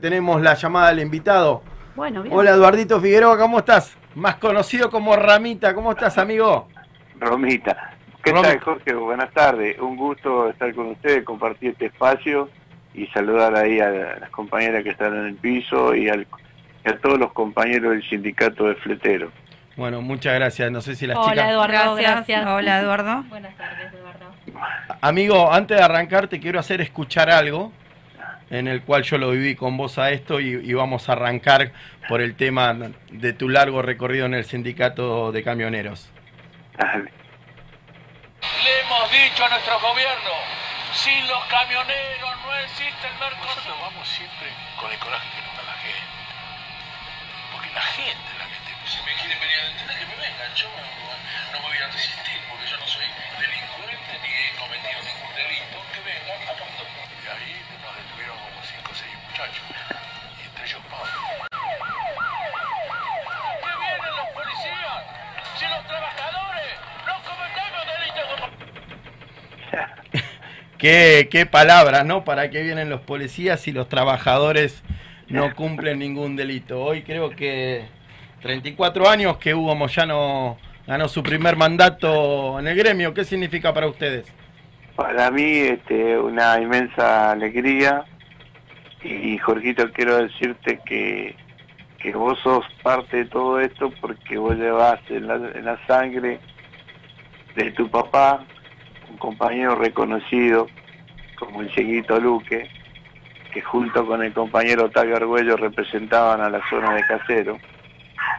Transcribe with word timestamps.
Tenemos 0.00 0.40
la 0.40 0.54
llamada 0.54 0.88
del 0.88 1.00
invitado. 1.00 1.62
Bueno, 1.94 2.22
bien. 2.22 2.34
Hola 2.34 2.50
Eduardito 2.52 3.00
Figueroa, 3.00 3.36
¿cómo 3.38 3.58
estás? 3.58 3.96
Más 4.14 4.36
conocido 4.36 4.90
como 4.90 5.14
Ramita, 5.16 5.74
¿cómo 5.74 5.92
estás 5.92 6.18
amigo? 6.18 6.68
Romita. 7.18 7.92
¿Qué 8.22 8.32
tal 8.32 8.60
Jorge? 8.60 8.94
Buenas 8.94 9.30
tardes. 9.32 9.78
Un 9.78 9.96
gusto 9.96 10.48
estar 10.50 10.74
con 10.74 10.88
ustedes, 10.88 11.24
compartir 11.24 11.70
este 11.72 11.86
espacio 11.86 12.48
y 12.94 13.06
saludar 13.08 13.54
ahí 13.56 13.80
a 13.80 13.90
las 14.20 14.30
compañeras 14.30 14.82
que 14.82 14.90
están 14.90 15.14
en 15.16 15.26
el 15.26 15.34
piso 15.36 15.94
y, 15.94 16.08
al- 16.08 16.26
y 16.84 16.90
a 16.90 16.98
todos 16.98 17.18
los 17.18 17.32
compañeros 17.32 17.92
del 17.92 18.08
sindicato 18.08 18.64
de 18.64 18.74
fleteros. 18.76 19.32
Bueno, 19.76 20.02
muchas 20.02 20.34
gracias. 20.34 20.70
No 20.70 20.80
sé 20.82 20.94
si 20.96 21.06
las 21.06 21.16
Hola 21.16 21.30
chicas... 21.30 21.50
Eduardo, 21.50 21.94
Gracias. 21.94 22.10
gracias. 22.12 22.46
Hola, 22.46 22.80
Eduardo. 22.80 23.22
Buenas 23.28 23.56
tardes, 23.56 23.92
Eduardo. 23.94 24.26
Amigo, 25.00 25.52
antes 25.52 25.76
de 25.78 25.82
arrancar 25.82 26.28
te 26.28 26.40
quiero 26.40 26.58
hacer 26.60 26.80
escuchar 26.80 27.30
algo 27.30 27.72
en 28.50 28.68
el 28.68 28.82
cual 28.82 29.02
yo 29.04 29.16
lo 29.18 29.30
viví 29.30 29.54
con 29.54 29.76
vos 29.76 29.98
a 29.98 30.10
esto 30.10 30.40
y, 30.40 30.54
y 30.54 30.74
vamos 30.74 31.08
a 31.08 31.12
arrancar 31.12 31.72
por 32.08 32.20
el 32.20 32.34
tema 32.34 32.76
de 33.10 33.32
tu 33.32 33.48
largo 33.48 33.82
recorrido 33.82 34.26
en 34.26 34.34
el 34.34 34.44
sindicato 34.44 35.32
de 35.32 35.42
camioneros. 35.42 36.10
Dale. 36.76 37.12
Le 38.64 38.80
hemos 38.80 39.10
dicho 39.12 39.44
a 39.44 39.48
nuestro 39.50 39.78
gobierno, 39.80 40.32
sin 40.92 41.28
los 41.28 41.44
camioneros 41.44 42.30
no 42.44 42.54
existe 42.56 43.06
el 43.06 43.14
Mercosur. 43.20 43.46
Nosotros 43.46 43.76
vamos 43.80 44.08
siempre 44.08 44.48
con 44.80 44.90
el 44.90 44.98
coraje 44.98 45.28
que 45.36 45.42
nos 45.46 45.56
da 45.56 45.62
la 45.62 45.78
gente. 45.78 46.10
Porque 47.52 47.70
la 47.74 47.82
gente 47.82 48.26
es 48.32 48.38
la 48.38 48.46
que 48.50 48.58
te... 48.64 48.70
Si 48.90 48.98
me 49.04 49.14
quieren 49.14 49.38
venir 49.38 49.56
a 49.60 49.64
detener, 49.70 49.98
que 49.98 50.06
me 50.06 50.16
vengan. 50.16 50.54
Yo 50.56 50.66
no, 50.68 50.82
no 51.52 51.58
me 51.60 51.68
voy 51.68 51.78
a 51.78 51.86
resistir 51.92 52.29
Qué, 70.80 71.28
qué 71.30 71.44
palabras, 71.44 72.06
¿no? 72.06 72.24
¿Para 72.24 72.48
qué 72.48 72.62
vienen 72.62 72.88
los 72.88 73.02
policías 73.02 73.60
si 73.60 73.70
los 73.70 73.90
trabajadores 73.90 74.82
no 75.28 75.54
cumplen 75.54 75.98
ningún 75.98 76.36
delito? 76.36 76.82
Hoy 76.82 77.02
creo 77.02 77.28
que 77.28 77.84
34 78.40 79.06
años 79.06 79.36
que 79.36 79.54
Hugo 79.54 79.74
Moyano 79.74 80.56
ganó 80.86 81.06
su 81.08 81.22
primer 81.22 81.56
mandato 81.56 82.58
en 82.58 82.66
el 82.66 82.74
gremio. 82.78 83.12
¿Qué 83.12 83.24
significa 83.24 83.74
para 83.74 83.88
ustedes? 83.88 84.32
Para 84.96 85.30
mí 85.30 85.44
este, 85.44 86.16
una 86.16 86.58
inmensa 86.58 87.32
alegría 87.32 88.04
y 89.02 89.36
Jorgito 89.36 89.92
quiero 89.92 90.16
decirte 90.16 90.80
que, 90.86 91.36
que 91.98 92.12
vos 92.12 92.38
sos 92.38 92.64
parte 92.82 93.18
de 93.18 93.24
todo 93.26 93.60
esto 93.60 93.92
porque 94.00 94.38
vos 94.38 94.56
llevas 94.56 94.98
en 95.10 95.26
la, 95.26 95.34
en 95.34 95.64
la 95.66 95.78
sangre 95.86 96.40
de 97.54 97.70
tu 97.72 97.90
papá 97.90 98.46
compañero 99.20 99.76
reconocido 99.76 100.66
como 101.38 101.60
el 101.60 101.70
Cheguito 101.70 102.18
Luque 102.18 102.68
que 103.50 103.60
junto 103.62 104.06
con 104.06 104.22
el 104.22 104.32
compañero 104.32 104.86
Octavio 104.86 105.16
Argüello 105.16 105.56
representaban 105.56 106.40
a 106.40 106.50
la 106.50 106.60
zona 106.68 106.94
de 106.94 107.02
Casero. 107.02 107.58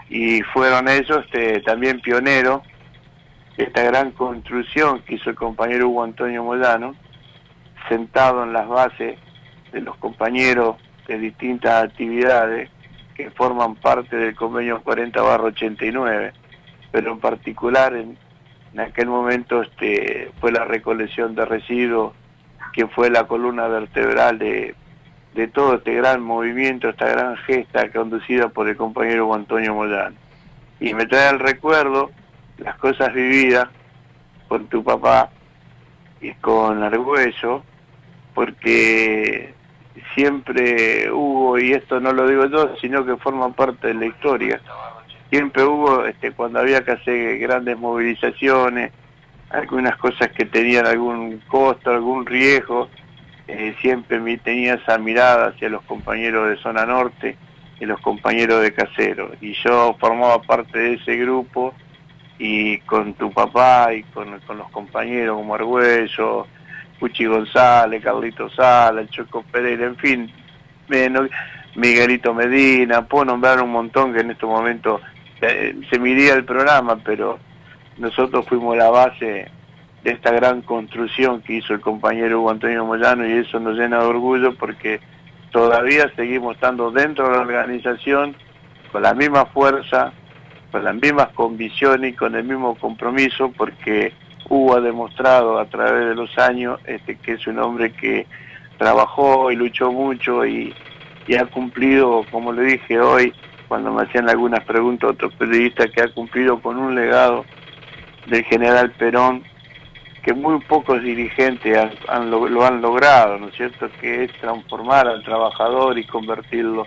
Y 0.09 0.41
fueron 0.41 0.87
ellos 0.87 1.25
este, 1.25 1.61
también 1.61 2.01
pioneros 2.01 2.61
esta 3.57 3.83
gran 3.83 4.11
construcción 4.11 5.01
que 5.01 5.15
hizo 5.15 5.29
el 5.29 5.35
compañero 5.35 5.89
Hugo 5.89 6.03
Antonio 6.03 6.43
Moyano, 6.43 6.95
sentado 7.89 8.43
en 8.43 8.53
las 8.53 8.67
bases 8.67 9.19
de 9.71 9.81
los 9.81 9.95
compañeros 9.97 10.77
de 11.07 11.19
distintas 11.19 11.83
actividades 11.83 12.69
que 13.15 13.29
forman 13.31 13.75
parte 13.75 14.15
del 14.15 14.35
convenio 14.35 14.81
40 14.81 15.21
barro 15.21 15.47
89, 15.47 16.33
pero 16.91 17.11
en 17.11 17.19
particular 17.19 17.93
en, 17.93 18.17
en 18.73 18.79
aquel 18.79 19.07
momento 19.07 19.61
este, 19.61 20.31
fue 20.39 20.51
la 20.51 20.65
recolección 20.65 21.35
de 21.35 21.45
residuos, 21.45 22.13
que 22.73 22.87
fue 22.87 23.09
la 23.09 23.27
columna 23.27 23.67
vertebral 23.67 24.39
de, 24.39 24.75
de 25.33 25.47
todo 25.47 25.75
este 25.75 25.93
gran 25.93 26.21
movimiento, 26.21 26.89
esta 26.89 27.07
gran 27.07 27.35
gesta 27.37 27.91
conducida 27.91 28.49
por 28.49 28.67
el 28.69 28.77
compañero 28.77 29.33
Antonio 29.33 29.73
Moyano. 29.73 30.15
Y 30.79 30.93
me 30.93 31.05
trae 31.05 31.29
el 31.29 31.39
recuerdo 31.39 32.11
las 32.57 32.77
cosas 32.77 33.13
vividas 33.13 33.67
con 34.47 34.67
tu 34.67 34.83
papá 34.83 35.29
y 36.21 36.33
con 36.35 36.83
Argüello, 36.83 37.63
porque 38.33 39.53
siempre 40.13 41.11
hubo, 41.11 41.57
y 41.57 41.73
esto 41.73 41.99
no 41.99 42.13
lo 42.13 42.27
digo 42.27 42.45
yo, 42.45 42.75
sino 42.77 43.05
que 43.05 43.17
forma 43.17 43.51
parte 43.53 43.87
de 43.87 43.93
la 43.95 44.05
historia, 44.05 44.61
siempre 45.31 45.63
hubo, 45.63 46.05
este, 46.05 46.31
cuando 46.33 46.59
había 46.59 46.83
que 46.83 46.91
hacer 46.91 47.39
grandes 47.39 47.77
movilizaciones, 47.79 48.91
algunas 49.49 49.97
cosas 49.97 50.29
que 50.29 50.45
tenían 50.45 50.85
algún 50.85 51.39
costo, 51.47 51.89
algún 51.89 52.25
riesgo, 52.25 52.89
eh, 53.47 53.73
siempre 53.81 54.19
mi- 54.19 54.37
tenía 54.37 54.75
esa 54.75 54.97
mirada 54.97 55.47
hacia 55.47 55.69
los 55.69 55.81
compañeros 55.83 56.49
de 56.49 56.57
zona 56.57 56.85
norte 56.85 57.37
y 57.79 57.85
los 57.85 57.99
compañeros 58.01 58.61
de 58.61 58.73
casero. 58.73 59.31
Y 59.41 59.53
yo 59.53 59.95
formaba 59.99 60.41
parte 60.41 60.77
de 60.77 60.93
ese 60.93 61.15
grupo 61.17 61.73
y 62.37 62.77
con 62.81 63.13
tu 63.15 63.31
papá 63.31 63.93
y 63.93 64.03
con, 64.03 64.31
los 64.31 64.69
compañeros 64.71 65.37
como 65.37 65.55
Argüello, 65.55 66.45
Puchi 66.99 67.25
González, 67.25 68.03
Carlito 68.03 68.49
Sala, 68.49 69.07
Choco 69.07 69.43
Pereira, 69.51 69.85
en 69.87 69.95
fin, 69.97 70.31
me- 70.87 71.09
Miguelito 71.75 72.33
Medina, 72.33 73.05
puedo 73.07 73.25
nombrar 73.25 73.61
un 73.61 73.71
montón 73.71 74.13
que 74.13 74.19
en 74.19 74.31
este 74.31 74.45
momento 74.45 74.99
eh, 75.41 75.75
se 75.89 75.99
miría 75.99 76.33
el 76.33 76.45
programa, 76.45 76.97
pero 77.03 77.39
nosotros 77.97 78.45
fuimos 78.47 78.77
la 78.77 78.89
base 78.89 79.49
de 80.03 80.11
esta 80.11 80.31
gran 80.31 80.61
construcción 80.61 81.41
que 81.41 81.53
hizo 81.53 81.73
el 81.73 81.81
compañero 81.81 82.39
Hugo 82.39 82.51
Antonio 82.51 82.85
Moyano 82.85 83.27
y 83.27 83.33
eso 83.33 83.59
nos 83.59 83.77
llena 83.77 83.99
de 83.99 84.05
orgullo 84.05 84.55
porque 84.55 84.99
todavía 85.51 86.11
seguimos 86.15 86.55
estando 86.55 86.91
dentro 86.91 87.27
de 87.27 87.35
la 87.35 87.41
organización 87.41 88.35
con 88.91 89.03
la 89.03 89.13
misma 89.13 89.45
fuerza, 89.45 90.11
con 90.71 90.83
las 90.83 90.95
mismas 90.95 91.29
convicciones 91.29 92.13
y 92.13 92.15
con 92.15 92.35
el 92.35 92.43
mismo 92.43 92.75
compromiso 92.75 93.51
porque 93.55 94.13
Hugo 94.49 94.75
ha 94.75 94.81
demostrado 94.81 95.59
a 95.59 95.65
través 95.65 96.09
de 96.09 96.15
los 96.15 96.35
años 96.37 96.79
este, 96.85 97.17
que 97.17 97.33
es 97.33 97.47
un 97.47 97.59
hombre 97.59 97.91
que 97.93 98.25
trabajó 98.77 99.51
y 99.51 99.55
luchó 99.55 99.91
mucho 99.91 100.45
y, 100.45 100.73
y 101.27 101.35
ha 101.35 101.45
cumplido, 101.45 102.25
como 102.31 102.51
le 102.51 102.63
dije 102.63 102.99
hoy, 102.99 103.33
cuando 103.71 103.93
me 103.93 104.03
hacían 104.03 104.29
algunas 104.29 104.65
preguntas 104.65 105.11
otros 105.11 105.33
periodistas, 105.35 105.89
que 105.91 106.01
ha 106.01 106.09
cumplido 106.09 106.59
con 106.59 106.75
un 106.77 106.93
legado 106.93 107.45
del 108.25 108.43
general 108.43 108.91
Perón 108.91 109.45
que 110.23 110.33
muy 110.33 110.59
pocos 110.59 111.01
dirigentes 111.01 111.77
han- 112.09 112.29
lo, 112.29 112.65
han 112.65 112.81
logrado, 112.81 113.37
¿no 113.39 113.47
es 113.47 113.55
cierto? 113.55 113.89
Que 114.01 114.25
es 114.25 114.31
transformar 114.41 115.07
al 115.07 115.23
trabajador 115.23 115.97
y 115.97 116.03
convertirlo 116.03 116.85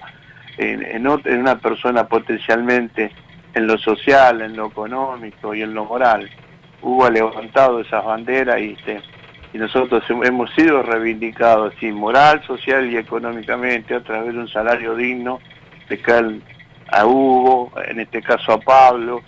en, 0.59 1.07
una 1.09 1.57
persona 1.59 2.07
potencialmente 2.07 3.11
en 3.55 3.67
lo 3.67 3.79
social, 3.79 4.43
en 4.43 4.55
lo 4.55 4.67
económico 4.67 5.55
y 5.55 5.63
en 5.63 5.73
lo 5.73 5.87
moral. 5.87 6.29
Hugo 6.83 7.07
ha 7.07 7.11
levantado 7.11 7.81
esas 7.81 8.05
banderas 8.05 8.61
y, 8.61 8.73
este, 8.79 9.01
y 9.55 9.57
nosotros 9.57 10.05
hem- 10.11 10.27
hemos 10.27 10.51
sido 10.55 10.83
reivindicados 10.83 11.73
así, 11.75 11.91
moral, 11.93 12.43
social 12.47 12.93
y 12.93 12.99
económicamente 12.99 13.95
a 13.95 14.01
través 14.01 14.35
de 14.35 14.39
un 14.41 14.49
salario 14.49 14.95
digno 14.95 15.41
de 15.89 15.99
cal 15.99 16.43
a 16.89 17.07
Hugo, 17.07 17.73
en 17.87 18.01
este 18.01 18.23
caso 18.23 18.53
a 18.53 18.61
Pablo, 18.61 19.23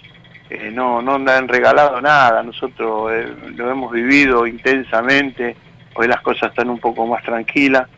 eh, 0.51 0.71
no, 0.73 1.03
no 1.03 1.19
nos 1.19 1.33
han 1.35 1.49
regalado 1.49 2.01
nada, 2.01 2.43
nosotros 2.43 3.11
eh, 3.13 3.27
lo 3.57 3.71
hemos 3.71 3.91
vivido 3.93 4.47
intensamente, 4.47 5.57
hoy 5.95 6.07
las 6.09 6.21
cosas 6.21 6.51
están 6.51 6.71
un 6.71 6.79
poco 6.79 7.07
más 7.07 7.23
tranquilas, 7.25 7.89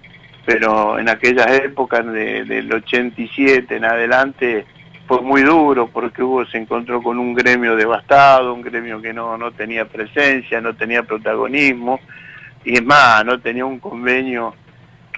pero 0.46 0.98
en 0.98 1.08
aquellas 1.10 1.46
épocas 1.60 2.06
de- 2.06 2.44
del 2.44 2.72
87 2.72 3.76
en 3.76 3.84
adelante 3.84 4.64
fue 5.06 5.20
muy 5.20 5.42
duro 5.42 5.88
porque 5.88 6.22
Hugo 6.22 6.46
se 6.46 6.56
encontró 6.58 7.02
con 7.02 7.18
un 7.18 7.34
gremio 7.34 7.76
devastado, 7.76 8.54
un 8.54 8.62
gremio 8.62 9.00
que 9.02 9.12
no, 9.12 9.36
no 9.36 9.52
tenía 9.52 9.84
presencia, 9.86 10.60
no 10.60 10.74
tenía 10.74 11.02
protagonismo, 11.02 12.00
y 12.64 12.74
es 12.74 12.84
más, 12.84 13.24
no 13.24 13.38
tenía 13.40 13.64
un 13.66 13.78
convenio 13.78 14.54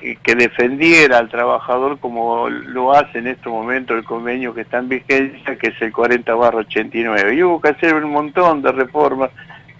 que, 0.00 0.34
defendiera 0.34 1.18
al 1.18 1.28
trabajador 1.28 1.98
como 1.98 2.48
lo 2.48 2.92
hace 2.92 3.18
en 3.18 3.26
este 3.26 3.48
momento 3.48 3.94
el 3.94 4.04
convenio 4.04 4.54
que 4.54 4.62
está 4.62 4.78
en 4.78 4.88
vigencia, 4.88 5.56
que 5.56 5.68
es 5.68 5.82
el 5.82 5.92
40 5.92 6.34
barra 6.34 6.58
89. 6.58 7.34
Y 7.34 7.42
hubo 7.42 7.60
que 7.60 7.68
hacer 7.68 7.94
un 7.94 8.10
montón 8.10 8.62
de 8.62 8.72
reformas 8.72 9.30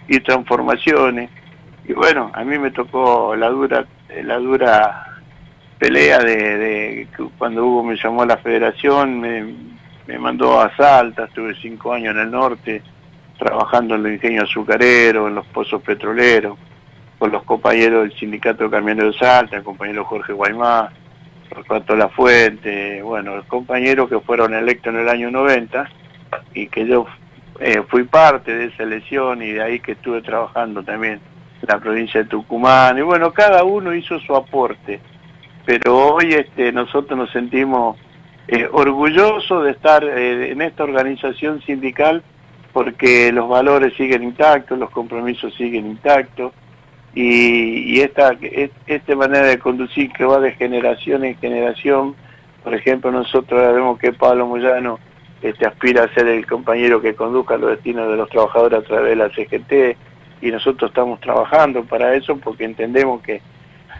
y 0.07 0.19
transformaciones. 0.19 1.29
Y 1.85 1.93
bueno, 1.93 2.31
a 2.33 2.43
mí 2.43 2.57
me 2.59 2.71
tocó 2.71 3.35
la 3.35 3.49
dura, 3.49 3.85
la 4.23 4.37
dura 4.37 5.05
pelea 5.79 6.19
de, 6.19 6.57
de 6.57 7.07
cuando 7.37 7.65
Hugo 7.65 7.83
me 7.83 7.95
llamó 7.95 8.21
a 8.21 8.27
la 8.27 8.37
federación, 8.37 9.19
me, 9.19 9.55
me 10.05 10.19
mandó 10.19 10.61
a 10.61 10.75
Salta, 10.75 11.25
estuve 11.25 11.55
cinco 11.59 11.93
años 11.93 12.13
en 12.13 12.21
el 12.21 12.31
norte, 12.31 12.83
trabajando 13.39 13.95
en 13.95 14.03
los 14.03 14.11
ingenios 14.11 14.43
azucareros, 14.43 15.27
en 15.27 15.35
los 15.35 15.47
pozos 15.47 15.81
petroleros, 15.81 16.57
con 17.21 17.31
los 17.31 17.43
compañeros 17.43 18.01
del 18.01 18.17
sindicato 18.17 18.63
de 18.63 18.71
camioneros 18.71 19.13
de 19.13 19.19
Salta, 19.19 19.55
el 19.55 19.63
compañero 19.63 20.03
Jorge 20.05 20.33
Guaymá, 20.33 20.91
Torcuato 21.49 21.95
La 21.95 22.09
Fuente, 22.09 22.99
bueno, 23.03 23.35
los 23.35 23.45
compañeros 23.45 24.09
que 24.09 24.19
fueron 24.21 24.55
electos 24.55 24.91
en 24.91 25.01
el 25.01 25.07
año 25.07 25.29
90 25.29 25.87
y 26.55 26.65
que 26.65 26.87
yo 26.87 27.05
eh, 27.59 27.83
fui 27.89 28.05
parte 28.05 28.55
de 28.55 28.65
esa 28.65 28.81
elección 28.81 29.43
y 29.43 29.51
de 29.51 29.61
ahí 29.61 29.79
que 29.81 29.91
estuve 29.91 30.23
trabajando 30.23 30.81
también 30.81 31.21
en 31.61 31.67
la 31.67 31.77
provincia 31.77 32.23
de 32.23 32.27
Tucumán. 32.27 32.97
Y 32.97 33.01
bueno, 33.01 33.31
cada 33.31 33.65
uno 33.65 33.93
hizo 33.93 34.19
su 34.21 34.35
aporte, 34.35 34.99
pero 35.63 36.15
hoy 36.15 36.33
este, 36.33 36.71
nosotros 36.71 37.19
nos 37.19 37.29
sentimos 37.29 37.99
eh, 38.47 38.67
orgullosos 38.71 39.63
de 39.63 39.69
estar 39.69 40.03
eh, 40.03 40.53
en 40.53 40.63
esta 40.63 40.85
organización 40.85 41.61
sindical 41.61 42.23
porque 42.73 43.31
los 43.31 43.47
valores 43.47 43.93
siguen 43.95 44.23
intactos, 44.23 44.79
los 44.79 44.89
compromisos 44.89 45.53
siguen 45.53 45.85
intactos 45.85 46.53
y, 47.13 47.99
esta, 47.99 48.35
esta 48.87 49.15
manera 49.15 49.45
de 49.45 49.59
conducir 49.59 50.11
que 50.13 50.23
va 50.23 50.39
de 50.39 50.53
generación 50.53 51.25
en 51.25 51.37
generación, 51.37 52.15
por 52.63 52.73
ejemplo 52.73 53.11
nosotros 53.11 53.73
vemos 53.73 53.99
que 53.99 54.13
Pablo 54.13 54.47
Moyano 54.47 54.99
este, 55.41 55.65
aspira 55.65 56.03
a 56.03 56.13
ser 56.13 56.27
el 56.27 56.45
compañero 56.45 57.01
que 57.01 57.15
conduzca 57.15 57.57
los 57.57 57.71
destinos 57.71 58.09
de 58.09 58.15
los 58.15 58.29
trabajadores 58.29 58.79
a 58.79 58.83
través 58.83 59.09
de 59.09 59.15
la 59.15 59.29
CGT 59.29 59.97
y 60.41 60.51
nosotros 60.51 60.91
estamos 60.91 61.19
trabajando 61.19 61.83
para 61.83 62.13
eso 62.15 62.37
porque 62.37 62.63
entendemos 62.63 63.21
que 63.21 63.41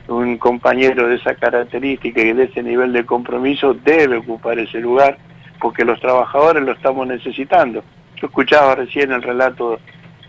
un 0.08 0.38
compañero 0.38 1.08
de 1.08 1.16
esa 1.16 1.36
característica 1.36 2.22
y 2.22 2.34
de 2.34 2.44
ese 2.46 2.64
nivel 2.64 2.94
de 2.94 3.06
compromiso 3.06 3.74
debe 3.74 4.18
ocupar 4.18 4.58
ese 4.60 4.80
lugar 4.80 5.18
porque 5.60 5.86
los 5.86 6.00
trabajadores 6.00 6.64
lo 6.64 6.72
estamos 6.72 7.08
necesitando. 7.08 7.84
Yo 8.16 8.28
escuchaba 8.28 8.76
recién 8.76 9.12
el 9.12 9.22
relato 9.22 9.80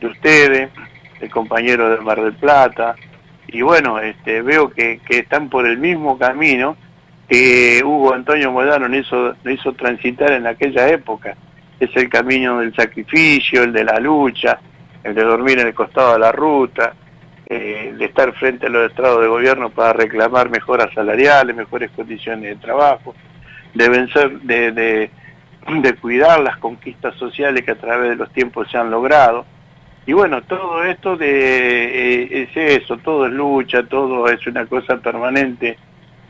de 0.01 0.07
ustedes, 0.07 0.71
el 1.23 1.31
compañero 1.31 1.89
de 1.89 2.01
Mar 2.03 2.21
del 2.21 2.35
Plata, 2.35 2.97
y 3.53 3.61
bueno, 3.61 4.01
este, 4.01 4.41
veo 4.41 4.71
que, 4.71 5.01
están 5.11 5.51
por 5.51 5.67
el 5.67 5.79
mismo 5.79 6.19
camino 6.19 6.77
que 7.29 7.83
Hugo 7.85 8.15
Antonio 8.15 8.51
Modano 8.51 8.89
nos 8.89 9.01
hizo, 9.01 9.35
hizo 9.45 9.73
transitar 9.75 10.33
en 10.33 10.47
aquella 10.47 10.89
época. 10.89 11.37
Es 11.79 11.95
el 11.97 12.09
camino 12.09 12.61
del 12.61 12.75
sacrificio, 12.75 13.63
el 13.63 13.73
de 13.73 13.85
la 13.85 13.99
lucha, 13.99 14.59
el 15.05 15.15
de 15.15 15.23
dormir 15.23 15.59
en 15.59 15.69
el 15.69 15.75
costado 15.75 16.15
de 16.15 16.19
la 16.19 16.33
ruta, 16.33 16.95
eh, 17.47 17.95
de 17.97 18.05
estar 18.07 18.33
frente 18.35 18.67
a 18.67 18.71
los 18.71 18.91
estrados 18.91 19.21
de 19.21 19.29
gobierno 19.29 19.69
para 19.69 19.93
reclamar 19.93 20.49
mejoras 20.49 20.93
salariales, 20.95 21.55
mejores 21.55 21.91
condiciones 21.91 22.45
de 22.45 22.57
trabajo, 22.57 23.15
de 23.75 23.89
vencer, 23.89 24.41
de, 24.41 24.73
de 24.73 25.95
cuidar 26.01 26.41
las 26.41 26.57
conquistas 26.57 27.15
sociales 27.17 27.65
que 27.65 27.73
a 27.73 27.79
través 27.79 28.11
de 28.11 28.17
los 28.17 28.33
tiempos 28.33 28.71
se 28.71 28.79
han 28.79 28.91
logrado. 28.91 29.45
Y 30.05 30.13
bueno, 30.13 30.43
todo 30.43 30.83
esto 30.85 31.17
de, 31.17 32.25
eh, 32.25 32.49
es 32.55 32.83
eso, 32.83 32.97
todo 32.99 33.27
es 33.27 33.33
lucha, 33.33 33.85
todo 33.85 34.29
es 34.29 34.45
una 34.47 34.67
cosa 34.67 34.97
permanente. 34.97 35.79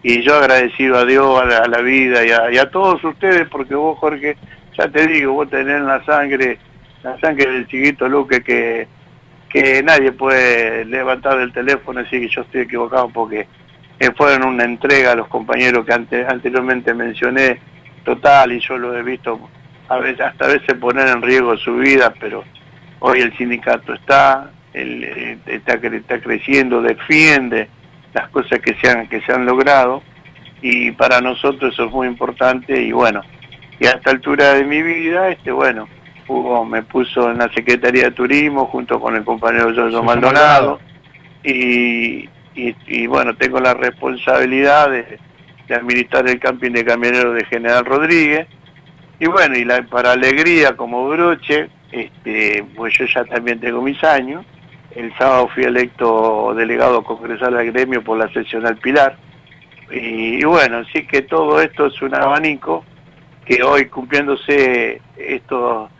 Y 0.02 0.20
yo 0.22 0.36
agradecido 0.36 0.98
a 0.98 1.04
Dios, 1.04 1.40
a 1.40 1.68
la, 1.68 1.78
vida 1.78 2.24
y 2.24 2.58
a, 2.58 2.70
todos 2.70 3.02
ustedes, 3.04 3.48
porque 3.48 3.74
vos, 3.74 3.98
Jorge, 3.98 4.36
ya 4.76 4.88
te 4.88 5.06
digo, 5.06 5.32
vos 5.32 5.48
tenés 5.48 5.80
la 5.82 6.04
sangre, 6.04 6.58
la 7.02 7.18
sangre 7.20 7.50
del 7.50 7.66
chiquito 7.66 8.08
Luque 8.08 8.42
que, 8.42 8.88
que 9.48 9.82
nadie 9.82 10.12
puede 10.12 10.84
levantar 10.84 11.38
del 11.38 11.52
teléfono 11.52 12.00
y 12.00 12.04
decir 12.04 12.20
que 12.22 12.28
yo 12.28 12.42
estoy 12.42 12.60
equivocado 12.62 13.08
porque 13.10 13.46
eh, 14.00 14.10
fueron 14.16 14.48
una 14.48 14.64
entrega 14.64 15.12
a 15.12 15.14
los 15.14 15.28
compañeros 15.28 15.86
que 15.86 15.92
anteriormente 15.92 16.92
mencioné, 16.92 17.60
total, 18.04 18.52
y 18.52 18.60
yo 18.60 18.76
lo 18.76 18.96
he 18.98 19.02
visto 19.02 19.48
a 19.88 19.98
veces, 19.98 20.20
hasta 20.22 20.46
a 20.46 20.48
veces 20.48 20.74
poner 20.74 21.06
en 21.06 21.22
riesgo 21.22 21.56
su 21.56 21.76
vida, 21.76 22.12
pero 22.18 22.42
hoy 23.02 23.20
el 23.20 23.36
sindicato 23.36 23.94
está, 23.94 24.50
el, 24.72 25.38
está, 25.46 25.74
está 25.74 26.20
creciendo, 26.20 26.80
defiende 26.80 27.68
las 28.14 28.28
cosas 28.28 28.60
que 28.60 28.74
se 28.80 28.88
han, 28.88 29.08
que 29.08 29.20
se 29.22 29.32
han 29.32 29.44
logrado 29.44 30.02
y 30.60 30.92
para 30.92 31.20
nosotros 31.20 31.72
eso 31.72 31.86
es 31.86 31.92
muy 31.92 32.06
importante 32.06 32.80
y 32.80 32.92
bueno, 32.92 33.22
y 33.80 33.86
a 33.86 33.90
esta 33.90 34.10
altura 34.10 34.54
de 34.54 34.64
mi 34.64 34.80
vida, 34.82 35.30
este 35.30 35.50
bueno, 35.50 35.88
Hugo 36.28 36.64
me 36.64 36.82
puso 36.82 37.30
en 37.30 37.38
la 37.38 37.52
Secretaría 37.52 38.04
de 38.04 38.10
Turismo 38.12 38.66
junto 38.66 39.00
con 39.00 39.16
el 39.16 39.24
compañero 39.24 39.72
Giorgio 39.72 40.02
Maldonado 40.04 40.78
y, 41.42 42.28
y, 42.54 43.06
bueno, 43.08 43.34
tengo 43.34 43.58
la 43.58 43.74
responsabilidad 43.74 44.90
de, 44.90 45.18
administrar 45.74 46.28
el 46.28 46.38
camping 46.38 46.72
de 46.72 46.84
camioneros 46.84 47.34
de 47.34 47.46
General 47.46 47.82
Rodríguez 47.84 48.46
y 49.18 49.26
bueno, 49.26 49.56
y 49.56 49.64
la, 49.64 49.82
para 49.84 50.12
alegría 50.12 50.76
como 50.76 51.08
broche, 51.08 51.70
este, 51.92 52.64
pues 52.74 52.94
yo 52.98 53.04
ya 53.04 53.24
también 53.24 53.60
tengo 53.60 53.80
mis 53.80 54.02
años 54.02 54.44
el 54.94 55.16
sábado 55.16 55.48
fui 55.48 55.64
electo 55.64 56.52
delegado 56.54 57.02
congresal 57.02 57.56
al 57.56 57.72
gremio 57.72 58.02
por 58.02 58.18
la 58.18 58.30
seccional 58.32 58.76
Pilar. 58.76 59.16
Y, 59.90 60.42
bueno, 60.44 60.84
sí 60.92 61.06
que 61.06 61.22
todo 61.22 61.60
esto 61.60 61.86
es 61.86 62.02
un 62.02 62.14
abanico 62.14 62.84
que 63.44 63.62
hoy 63.62 63.86
cumpliéndose 63.86 65.00
esto, 65.16 65.90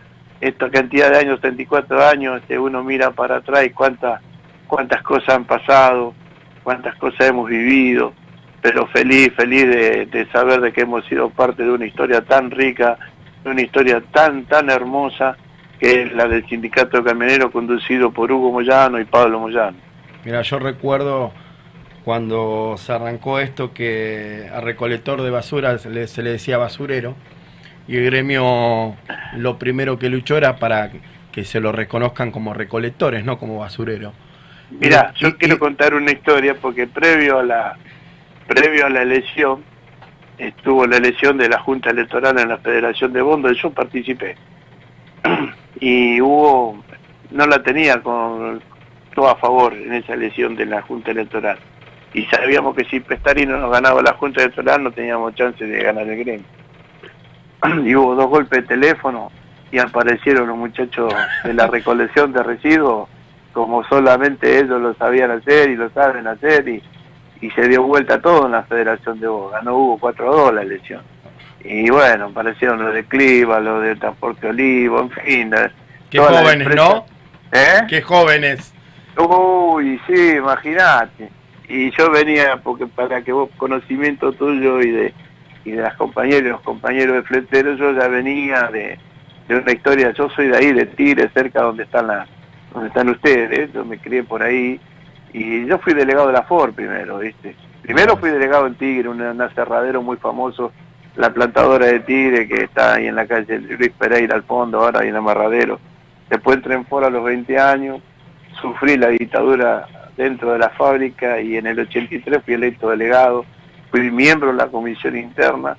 esta 0.41 0.71
cantidad 0.71 1.11
de 1.11 1.19
años, 1.19 1.41
34 1.41 2.05
años, 2.05 2.41
este, 2.41 2.59
uno 2.59 2.83
mira 2.85 3.11
para 3.11 3.37
atrás 3.37 3.67
y 3.67 3.71
cuántas, 3.71 4.21
cuántas 4.67 5.03
cosas 5.03 5.35
han 5.35 5.45
pasado, 5.45 6.15
cuántas 6.63 6.95
cosas 6.97 7.29
hemos 7.29 7.49
vivido, 7.49 8.15
pero 8.63 8.87
feliz, 8.89 9.33
feliz 9.37 9.67
de 9.67 10.29
saber 10.33 10.61
de 10.61 10.73
que 10.73 10.83
hemos 10.83 11.05
sido 11.07 11.31
parte 11.31 11.65
de 11.65 11.73
una 11.73 11.87
historia 11.87 12.23
tan 12.23 12.51
rica, 12.51 12.97
de 13.43 13.51
una 13.51 13.61
historia 13.61 14.01
tan, 14.13 14.45
tan 14.45 14.71
hermosa 14.71 15.37
que 15.83 16.03
es 16.03 16.13
la 16.13 16.29
del 16.29 16.47
sindicato 16.47 16.99
de 16.99 17.03
camioneros 17.03 17.51
conducido 17.51 18.13
por 18.13 18.31
Hugo 18.31 18.53
Moyano 18.53 19.01
y 19.01 19.05
Pablo 19.05 19.41
Moyano. 19.41 19.77
Mira, 20.25 20.43
yo 20.43 20.61
recuerdo 20.61 21.33
cuando 22.05 22.77
se 22.79 22.93
arrancó 22.93 23.41
esto 23.41 23.75
que 23.75 24.49
a 24.55 24.61
recolector 24.61 25.23
de 25.23 25.31
basura 25.31 25.77
se 25.79 25.91
le, 25.91 26.07
decía 26.07 26.57
basurero 26.57 27.17
y 27.89 27.97
el 27.97 28.05
gremio 28.05 28.95
lo 29.37 29.59
primero 29.59 29.99
que 29.99 30.09
luchó 30.09 30.37
era 30.37 30.55
para 30.55 30.93
que 31.33 31.45
se 31.45 31.59
lo 31.59 31.73
reconozcan 31.73 32.31
como 32.31 32.55
recolectores, 32.55 33.25
no 33.25 33.41
como 33.41 33.59
basurero. 33.59 34.13
Mira, 34.71 35.13
yo 35.17 35.37
quiero 35.37 35.59
contar 35.59 35.95
una 35.95 36.13
historia 36.13 36.55
porque 36.55 36.87
previo 36.87 37.41
a 37.41 37.43
la 37.43 37.77
previo 38.47 38.87
a 38.87 38.89
la 38.89 39.03
elección 39.03 39.65
estuvo 40.39 40.87
la 40.87 40.99
elección 40.99 41.39
de 41.39 41.49
la 41.49 41.59
Junta 41.59 41.91
Electoral 41.91 42.39
en 42.39 42.51
la 42.51 42.59
Federación 42.59 43.13
de 43.13 43.21
Bondo 43.21 43.51
y 43.51 43.61
yo 43.61 43.71
participé. 43.71 44.37
Y 45.83 46.21
hubo, 46.21 46.81
no 47.33 47.45
la 47.45 47.61
tenía 47.61 48.01
con 48.01 48.63
todo 49.17 49.29
a 49.29 49.35
favor 49.35 49.75
en 49.75 49.93
esa 49.95 50.15
elección 50.15 50.55
de 50.55 50.65
la 50.65 50.81
Junta 50.81 51.11
Electoral. 51.11 51.59
Y 52.15 52.25
sabíamos 52.27 52.77
que 52.77 52.85
si 52.85 53.01
Pestarino 53.01 53.59
nos 53.59 53.73
ganaba 53.73 54.01
la 54.01 54.13
Junta 54.13 54.43
Electoral 54.43 54.85
no 54.85 54.93
teníamos 54.93 55.35
chance 55.35 55.67
de 55.67 55.83
ganar 55.83 56.09
el 56.09 56.25
gremio. 56.25 56.47
Y 57.85 57.97
hubo 57.97 58.15
dos 58.15 58.29
golpes 58.29 58.61
de 58.61 58.77
teléfono 58.77 59.33
y 59.73 59.81
aparecieron 59.81 60.47
los 60.47 60.57
muchachos 60.57 61.13
de 61.43 61.53
la 61.53 61.67
recolección 61.67 62.33
de 62.33 62.45
residuos 62.45 63.09
como 63.53 63.83
solamente 63.85 64.61
ellos 64.61 64.81
lo 64.81 64.95
sabían 64.95 65.33
hacer 65.33 65.69
y 65.69 65.77
lo 65.77 65.91
saben 65.91 66.29
hacer 66.29 66.69
y, 66.69 66.83
y 67.41 67.51
se 67.51 67.67
dio 67.67 67.83
vuelta 67.83 68.21
todo 68.21 68.47
en 68.47 68.53
la 68.53 68.63
Federación 68.63 69.19
de 69.19 69.27
Boga, 69.27 69.61
no 69.63 69.77
hubo 69.77 69.99
4 69.99 70.33
a 70.33 70.37
2 70.37 70.55
la 70.55 70.63
elección. 70.63 71.03
Y 71.65 71.91
bueno, 71.91 72.27
aparecieron 72.27 72.85
los 72.85 72.95
de 72.95 73.05
Cliva, 73.05 73.61
los 73.61 73.83
de 73.83 73.97
Transporte 73.97 74.49
Olivo, 74.49 75.01
en 75.01 75.11
fin. 75.11 75.55
Qué 76.11 76.19
jóvenes, 76.19 76.75
¿no? 76.75 77.07
¿Eh? 77.53 77.83
Qué 77.89 78.03
jóvenes. 78.03 78.73
Uy, 79.17 80.01
sí, 80.07 80.31
imagínate. 80.37 81.31
Y 81.69 81.91
yo 81.97 82.11
venía, 82.11 82.57
porque 82.63 82.87
para 82.87 83.23
que 83.23 83.33
vos, 83.33 83.49
conocimiento 83.57 84.33
tuyo 84.33 84.81
y 84.81 84.91
de 84.91 85.15
y 85.65 85.73
de 85.73 85.83
las 85.83 85.95
compañeras 85.97 86.43
y 86.43 86.49
los 86.49 86.61
compañeros 86.63 87.15
de 87.15 87.23
fleteros, 87.23 87.79
yo 87.79 87.93
ya 87.93 88.09
venía 88.09 88.69
de, 88.73 88.99
de 89.49 89.57
una 89.57 89.73
historia, 89.73 90.13
yo 90.13 90.29
soy 90.31 90.49
de 90.49 90.57
ahí, 90.57 90.73
de 90.73 90.87
Tigre, 90.87 91.31
cerca 91.33 91.63
donde 91.63 91.85
están 91.85 92.09
las 92.09 92.29
donde 92.73 92.89
están 92.89 93.11
ustedes, 93.11 93.71
yo 93.73 93.85
me 93.85 93.99
crié 93.99 94.25
por 94.25 94.43
ahí, 94.43 94.81
y 95.35 95.67
yo 95.67 95.79
fui 95.79 95.93
delegado 95.93 96.29
de 96.29 96.33
la 96.33 96.43
FOR 96.43 96.73
primero, 96.73 97.19
¿viste? 97.19 97.55
Primero 97.83 98.17
fui 98.17 98.31
delegado 98.31 98.67
en 98.67 98.77
Tigre, 98.77 99.09
un, 99.11 99.21
un 99.21 99.41
aserradero 99.43 100.01
muy 100.03 100.17
famoso 100.17 100.73
la 101.17 101.33
plantadora 101.33 101.87
de 101.87 102.01
Tigre 102.01 102.49
que 102.49 102.65
está 102.65 102.95
ahí 102.95 103.07
en 103.07 103.17
la 103.17 103.27
calle 103.27 103.59
Luis 103.59 103.93
Pereira 103.99 104.35
al 104.35 104.45
fondo, 104.45 104.81
ahora 104.81 105.01
ahí 105.01 105.09
en 105.09 105.17
Amarradero. 105.17 105.79
Después 106.31 106.57
entré 106.57 106.75
en 106.75 106.87
Fora 106.87 107.09
a 107.09 107.11
los 107.11 107.25
20 107.25 107.59
años, 107.59 108.01
sufrí 108.61 108.97
la 108.97 109.09
dictadura 109.09 109.87
dentro 110.17 110.53
de 110.53 110.59
la 110.59 110.71
fábrica 110.71 111.41
y 111.41 111.57
en 111.57 111.67
el 111.67 111.81
83 111.81 112.43
fui 112.45 112.55
electo 112.55 112.91
delegado, 112.91 113.45
fui 113.91 114.11
miembro 114.11 114.53
de 114.53 114.59
la 114.59 114.69
comisión 114.69 115.17
interna 115.17 115.77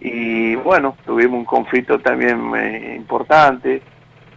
y 0.00 0.54
bueno, 0.56 0.96
tuvimos 1.04 1.38
un 1.38 1.44
conflicto 1.44 1.98
también 2.00 2.52
eh, 2.56 2.94
importante, 2.96 3.82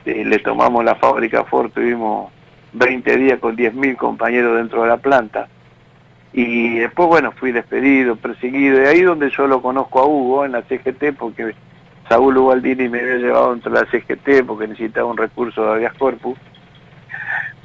eh, 0.05 0.25
le 0.25 0.39
tomamos 0.39 0.83
la 0.83 0.95
fábrica 0.95 1.43
Ford, 1.45 1.71
tuvimos 1.71 2.31
20 2.73 3.17
días 3.17 3.39
con 3.39 3.55
10.000 3.55 3.95
compañeros 3.95 4.57
dentro 4.57 4.83
de 4.83 4.89
la 4.89 4.97
planta 4.97 5.47
y 6.37 6.79
después, 6.79 7.07
bueno, 7.07 7.31
fui 7.31 7.51
despedido, 7.51 8.15
perseguido, 8.15 8.81
y 8.81 8.85
ahí 8.85 9.01
donde 9.01 9.29
yo 9.29 9.47
lo 9.47 9.61
conozco 9.61 9.99
a 9.99 10.05
Hugo, 10.05 10.45
en 10.45 10.51
la 10.51 10.63
CGT, 10.63 11.17
porque 11.17 11.55
Saúl 12.09 12.37
Ubaldini 12.37 12.89
me 12.89 12.99
había 12.99 13.15
llevado 13.15 13.51
dentro 13.51 13.71
de 13.71 13.81
la 13.81 13.89
CGT 13.89 14.45
porque 14.45 14.67
necesitaba 14.67 15.07
un 15.07 15.17
recurso 15.17 15.63
de 15.63 15.71
habeas 15.71 15.93
corpus, 15.93 16.37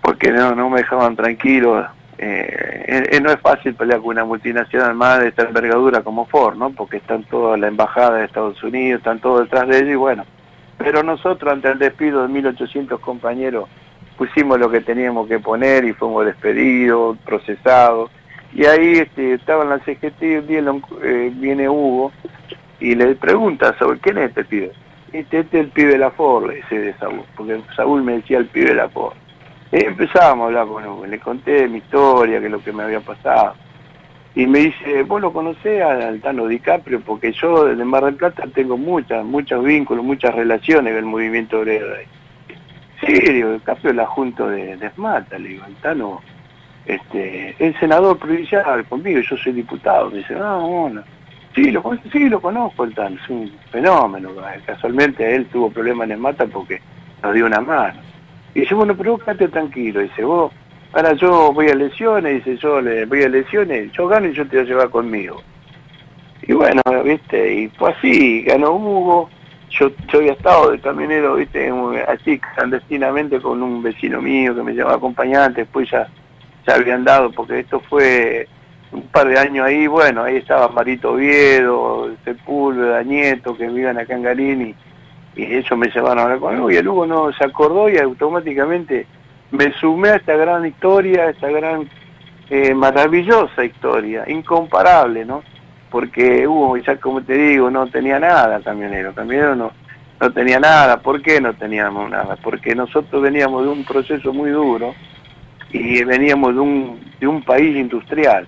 porque 0.03 0.31
no, 0.31 0.55
no 0.55 0.71
me 0.71 0.79
dejaban 0.79 1.17
tranquilo 1.17 1.85
eh, 2.23 3.19
no 3.23 3.31
es 3.31 3.41
fácil 3.41 3.75
pelear 3.75 4.01
con 4.01 4.11
una 4.11 4.27
multinacional 4.27 4.95
más 4.95 5.21
de 5.21 5.29
esta 5.29 5.45
envergadura 5.45 6.03
como 6.03 6.27
Ford, 6.27 6.55
¿no? 6.55 6.69
Porque 6.71 6.99
están 6.99 7.25
toda 7.25 7.57
la 7.57 7.69
embajada 7.69 8.19
de 8.19 8.27
Estados 8.27 8.63
Unidos, 8.63 8.99
están 8.99 9.21
todos 9.21 9.45
detrás 9.45 9.67
de 9.69 9.79
ellos 9.79 9.93
y 9.93 9.95
bueno, 9.95 10.27
pero 10.77 11.03
nosotros 11.03 11.51
ante 11.51 11.69
el 11.71 11.79
despido 11.79 12.27
de 12.27 12.29
1.800 12.29 13.01
compañeros 13.01 13.71
pusimos 14.19 14.59
lo 14.59 14.71
que 14.71 14.83
teníamos 14.83 15.29
que 15.29 15.39
poner 15.39 15.87
y 15.87 15.95
fuimos 15.95 16.27
despedidos, 16.27 17.17
procesados. 17.25 18.11
Y 18.53 18.65
ahí 18.67 18.99
este, 18.99 19.35
estaba 19.35 19.63
en 19.63 19.71
la 19.71 19.79
CGT 19.79 20.23
y 20.23 20.37
un 20.37 20.47
día 20.47 20.63
eh, 21.03 21.33
viene 21.35 21.69
Hugo 21.69 22.13
y 22.81 22.95
le 22.95 23.15
pregunta 23.15 23.77
sobre 23.79 23.99
quién 24.01 24.19
es 24.19 24.31
este 24.31 24.45
pibe. 24.45 24.73
Este, 25.13 25.41
este 25.41 25.59
es 25.61 25.65
el 25.67 25.71
pibe 25.71 25.93
de 25.93 25.99
la 25.99 26.11
Ford, 26.11 26.49
le 26.49 26.57
dice 26.57 26.79
de 26.79 26.95
Saúl, 26.95 27.23
porque 27.37 27.61
Saúl 27.77 28.03
me 28.03 28.15
decía 28.15 28.39
el 28.39 28.47
pibe 28.47 28.71
de 28.71 28.75
la 28.75 28.89
Ford. 28.89 29.15
Y 29.73 29.85
empezábamos 29.85 30.45
a 30.45 30.47
hablar 30.47 30.67
con 30.67 30.87
Hugo, 30.87 31.07
le 31.07 31.21
conté 31.21 31.69
mi 31.69 31.79
historia, 31.79 32.41
que 32.41 32.47
es 32.47 32.53
lo 32.53 32.63
que 32.63 32.73
me 32.73 32.83
había 32.83 33.01
pasado. 33.01 33.55
Y 34.35 34.47
me 34.47 34.61
dice, 34.61 35.03
vos 35.03 35.21
lo 35.21 35.33
conocés 35.33 35.83
al 35.83 36.21
Tano 36.21 36.47
DiCaprio, 36.47 37.01
porque 37.01 37.33
yo 37.33 37.65
desde 37.65 37.85
Mar 37.85 38.05
del 38.05 38.15
Plata 38.15 38.45
tengo 38.55 38.77
muchas, 38.77 39.25
muchos 39.25 39.65
vínculos, 39.65 40.05
muchas 40.05 40.35
relaciones 40.35 40.93
con 40.93 40.99
el 40.99 41.05
movimiento 41.05 41.61
obrero. 41.61 41.87
Sí, 43.01 43.13
digo, 43.13 43.53
DiCaprio 43.53 43.93
la 43.93 44.07
junto 44.07 44.49
de, 44.49 44.77
de 44.77 44.87
Esmata, 44.87 45.39
le 45.39 45.49
digo, 45.51 45.65
el 45.67 45.75
Tano, 45.77 46.21
este, 46.95 47.55
es 47.59 47.77
senador 47.79 48.19
provincial 48.19 48.85
conmigo, 48.87 49.21
yo 49.21 49.37
soy 49.37 49.53
diputado. 49.53 50.11
Me 50.11 50.19
dice, 50.19 50.35
ah, 50.41 50.59
bueno. 50.63 51.03
Sí, 51.55 51.73
lo, 51.73 51.83
sí, 52.13 52.29
lo 52.29 52.41
conozco 52.41 52.85
el 52.85 52.95
Tano, 52.95 53.17
es 53.21 53.29
un 53.29 53.51
fenómeno. 53.71 54.31
Casualmente 54.65 55.35
él 55.35 55.47
tuvo 55.47 55.71
problemas 55.71 56.07
en 56.07 56.13
Esmata 56.13 56.47
porque 56.47 56.81
nos 57.23 57.35
dio 57.35 57.47
una 57.47 57.61
mano. 57.61 58.01
Y 58.55 58.61
dice, 58.61 58.75
bueno, 58.75 58.97
pero 58.97 59.19
quédate 59.19 59.49
tranquilo. 59.49 60.01
Dice, 60.01 60.23
vos 60.23 60.53
Ahora 60.93 61.13
yo 61.13 61.53
voy 61.53 61.69
a 61.69 61.75
lesiones, 61.77 62.45
dice 62.45 62.57
yo 62.57 62.81
le 62.81 63.05
voy 63.07 63.23
a 63.23 63.29
lesiones, 63.29 63.93
yo 63.93 64.09
gano 64.09 64.27
y 64.27 64.33
yo 64.33 64.45
te 64.49 64.57
voy 64.57 64.67
a 64.67 64.69
llevar 64.69 64.91
conmigo. 64.91 65.41
Y 66.43 66.53
bueno, 66.53 66.83
viste, 67.05 67.55
y 67.55 67.69
fue 67.69 67.93
así, 67.93 68.43
ganó 68.43 68.73
Hugo, 68.73 69.31
yo, 69.71 69.91
yo 70.13 70.19
había 70.19 70.33
estado 70.33 70.73
de 70.73 70.81
camionero, 70.81 71.37
viste, 71.37 71.71
así 72.09 72.41
clandestinamente 72.41 73.41
con 73.41 73.63
un 73.63 73.83
vecino 73.85 74.21
mío 74.21 74.53
que 74.53 74.65
me 74.65 74.73
llevaba 74.73 74.97
acompañante, 74.97 75.61
después 75.61 75.89
ya, 75.89 76.09
ya 76.67 76.75
habían 76.75 77.05
dado, 77.05 77.31
porque 77.33 77.61
esto 77.61 77.81
fue 77.81 78.49
un 78.93 79.03
par 79.09 79.29
de 79.29 79.39
años 79.39 79.67
ahí, 79.67 79.87
bueno, 79.87 80.25
ahí 80.25 80.37
estaba 80.37 80.69
Marito 80.69 81.13
Oviedo, 81.13 82.11
Sepúlveda, 82.25 83.03
Nieto, 83.03 83.57
que 83.57 83.69
vivían 83.69 83.99
acá 83.99 84.15
en 84.15 84.23
Garín 84.23 84.63
y, 84.63 85.41
y 85.41 85.55
ellos 85.55 85.79
me 85.79 85.89
llevaron 85.89 86.19
a 86.19 86.23
hablar 86.23 86.39
conmigo 86.41 86.71
y 86.71 86.77
el 86.77 86.89
Hugo 86.89 87.07
no 87.07 87.33
se 87.33 87.45
acordó 87.45 87.89
y 87.89 87.99
automáticamente 87.99 89.07
me 89.53 89.73
sumé 89.75 90.11
a 90.11 90.17
esta 90.17 90.35
gran 90.35 90.67
historia, 90.67 91.25
a 91.25 91.31
esta 91.31 91.49
gran 91.49 91.89
eh, 92.49 92.75
maravillosa 92.75 93.65
historia, 93.65 94.25
incomparable, 94.29 95.25
¿no? 95.25 95.43
Porque 95.91 96.47
hubo, 96.47 96.77
ya 96.77 96.97
como 96.97 97.23
te 97.23 97.35
digo, 97.35 97.71
no 97.71 97.87
tenía 97.89 98.19
nada 98.19 98.61
camionero, 98.61 99.13
camionero 99.15 99.57
no, 99.57 99.73
no 100.21 100.33
tenía 100.33 100.61
nada. 100.61 101.01
¿Por 101.01 101.21
qué 101.23 101.41
no 101.41 101.55
teníamos 101.55 102.11
nada? 102.11 102.37
Porque 102.43 102.75
nosotros 102.75 103.23
veníamos 103.23 103.65
de 103.65 103.71
un 103.71 103.85
proceso 103.85 104.33
muy 104.33 104.51
duro 104.51 104.95
y 105.73 106.03
veníamos 106.05 106.55
de 106.55 106.61
un, 106.61 107.01
de 107.21 107.27
un 107.27 107.43
país 107.43 107.77
industrial. 107.77 108.47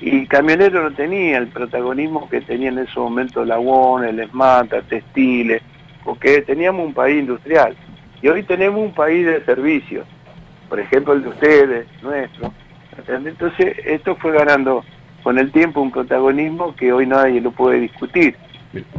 Y 0.00 0.26
Camionero 0.26 0.82
no 0.82 0.96
tenía 0.96 1.38
el 1.38 1.48
protagonismo 1.48 2.28
que 2.28 2.40
tenía 2.40 2.70
en 2.70 2.78
ese 2.78 2.98
momento 2.98 3.44
la 3.44 3.58
UON, 3.58 4.04
el 4.04 4.18
ESMATA, 4.18 4.82
Textiles, 4.82 5.62
porque 6.04 6.42
teníamos 6.42 6.86
un 6.86 6.94
país 6.94 7.20
industrial. 7.20 7.76
Y 8.20 8.28
hoy 8.28 8.42
tenemos 8.42 8.80
un 8.80 8.92
país 8.92 9.24
de 9.26 9.44
servicios, 9.44 10.06
por 10.68 10.80
ejemplo 10.80 11.12
el 11.12 11.22
de 11.22 11.28
ustedes, 11.28 11.86
nuestro. 12.02 12.52
Entonces 13.08 13.76
esto 13.84 14.16
fue 14.16 14.32
ganando 14.32 14.84
con 15.22 15.38
el 15.38 15.50
tiempo 15.52 15.80
un 15.80 15.90
protagonismo 15.90 16.74
que 16.74 16.92
hoy 16.92 17.06
nadie 17.06 17.40
lo 17.40 17.52
puede 17.52 17.80
discutir. 17.80 18.36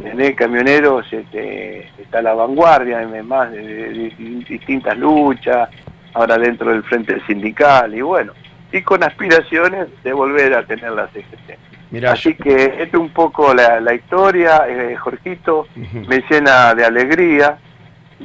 En 0.04 0.34
camioneros 0.34 1.12
este, 1.12 1.88
está 1.98 2.22
la 2.22 2.34
vanguardia, 2.34 3.00
además 3.00 3.50
de, 3.50 4.12
distintas 4.48 4.96
luchas, 4.96 5.68
ahora 6.14 6.38
dentro 6.38 6.70
del 6.70 6.82
frente 6.84 7.20
sindical 7.26 7.94
y 7.94 8.00
bueno, 8.00 8.32
y 8.72 8.82
con 8.82 9.02
aspiraciones 9.04 9.88
de 10.02 10.12
volver 10.12 10.54
a 10.54 10.64
tener 10.64 10.92
la 10.92 11.08
CGT. 11.08 12.04
Así 12.08 12.34
que 12.34 12.64
esto 12.80 12.96
es 12.96 13.02
un 13.02 13.10
poco 13.10 13.54
la, 13.54 13.94
historia, 13.94 14.64
eh, 14.68 14.96
Jorgito, 14.96 15.68
me 16.08 16.24
llena 16.28 16.74
de 16.74 16.84
alegría, 16.84 17.58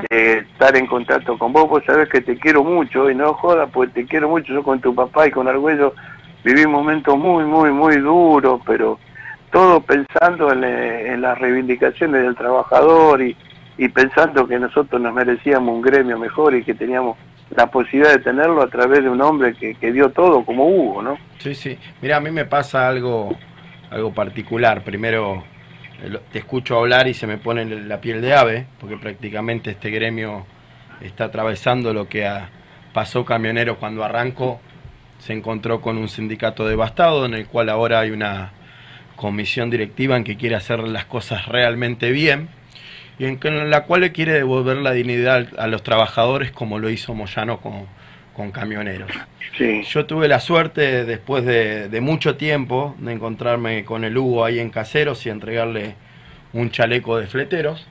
de 0.09 0.39
estar 0.39 0.75
en 0.75 0.87
contacto 0.87 1.37
con 1.37 1.53
vos, 1.53 1.69
vos 1.69 1.83
sabés 1.85 2.09
que 2.09 2.21
te 2.21 2.37
quiero 2.37 2.63
mucho 2.63 3.09
y 3.09 3.15
no 3.15 3.33
jodas, 3.33 3.69
pues 3.71 3.93
te 3.93 4.05
quiero 4.05 4.29
mucho, 4.29 4.53
yo 4.53 4.63
con 4.63 4.79
tu 4.79 4.95
papá 4.95 5.27
y 5.27 5.31
con 5.31 5.47
Argüello 5.47 5.93
viví 6.43 6.65
momentos 6.65 7.17
muy, 7.17 7.43
muy, 7.43 7.71
muy 7.71 7.97
duros, 7.97 8.61
pero 8.65 8.99
todo 9.51 9.81
pensando 9.81 10.51
en, 10.51 11.21
las 11.21 11.37
reivindicaciones 11.37 12.23
del 12.23 12.35
trabajador 12.35 13.21
y, 13.21 13.35
pensando 13.93 14.45
que 14.47 14.59
nosotros 14.59 15.01
nos 15.01 15.13
merecíamos 15.13 15.73
un 15.73 15.81
gremio 15.81 16.17
mejor 16.19 16.53
y 16.53 16.63
que 16.63 16.73
teníamos 16.73 17.17
la 17.55 17.67
posibilidad 17.67 18.13
de 18.13 18.19
tenerlo 18.19 18.61
a 18.61 18.67
través 18.67 19.03
de 19.03 19.09
un 19.09 19.21
hombre 19.21 19.53
que, 19.53 19.75
que 19.75 19.91
dio 19.91 20.09
todo 20.09 20.45
como 20.45 20.67
Hugo, 20.67 21.01
¿no? 21.01 21.17
Sí, 21.39 21.55
sí. 21.55 21.77
Mira, 22.01 22.17
a 22.17 22.19
mí 22.19 22.31
me 22.31 22.45
pasa 22.45 22.87
algo, 22.87 23.35
algo 23.89 24.13
particular. 24.13 24.83
Primero, 24.83 25.43
te 26.31 26.39
escucho 26.39 26.77
hablar 26.77 27.07
y 27.07 27.13
se 27.13 27.27
me 27.27 27.37
pone 27.37 27.65
la 27.65 27.99
piel 27.99 28.21
de 28.21 28.33
ave, 28.33 28.67
porque 28.79 28.97
prácticamente 28.97 29.71
este 29.71 29.89
gremio 29.89 30.45
está 31.01 31.25
atravesando 31.25 31.93
lo 31.93 32.07
que 32.07 32.29
pasó 32.93 33.25
Camionero 33.25 33.77
cuando 33.77 34.03
arrancó, 34.03 34.59
se 35.19 35.33
encontró 35.33 35.81
con 35.81 35.97
un 35.97 36.07
sindicato 36.07 36.67
devastado 36.67 37.25
en 37.25 37.33
el 37.33 37.47
cual 37.47 37.69
ahora 37.69 37.99
hay 37.99 38.11
una 38.11 38.51
comisión 39.15 39.69
directiva 39.69 40.15
en 40.15 40.23
que 40.23 40.37
quiere 40.37 40.55
hacer 40.55 40.79
las 40.79 41.05
cosas 41.05 41.47
realmente 41.47 42.11
bien 42.11 42.47
y 43.19 43.25
en 43.25 43.69
la 43.69 43.83
cual 43.83 44.01
le 44.01 44.11
quiere 44.11 44.33
devolver 44.33 44.77
la 44.77 44.93
dignidad 44.93 45.47
a 45.57 45.67
los 45.67 45.83
trabajadores 45.83 46.51
como 46.51 46.79
lo 46.79 46.89
hizo 46.89 47.13
Moyano 47.13 47.59
con, 47.59 47.85
con 48.39 48.51
camioneros. 48.51 49.11
Yo 49.89 50.05
tuve 50.05 50.29
la 50.29 50.39
suerte, 50.39 51.03
después 51.03 51.43
de, 51.43 51.99
mucho 51.99 52.37
tiempo, 52.37 52.95
de 52.97 53.11
encontrarme 53.11 53.83
con 53.83 54.05
el 54.05 54.17
Hugo 54.17 54.45
ahí 54.45 54.59
en 54.59 54.69
Caseros 54.69 55.25
y 55.25 55.29
entregarle 55.29 55.95
un 56.53 56.71
chaleco 56.71 57.17
de 57.17 57.27
fleteros, 57.27 57.85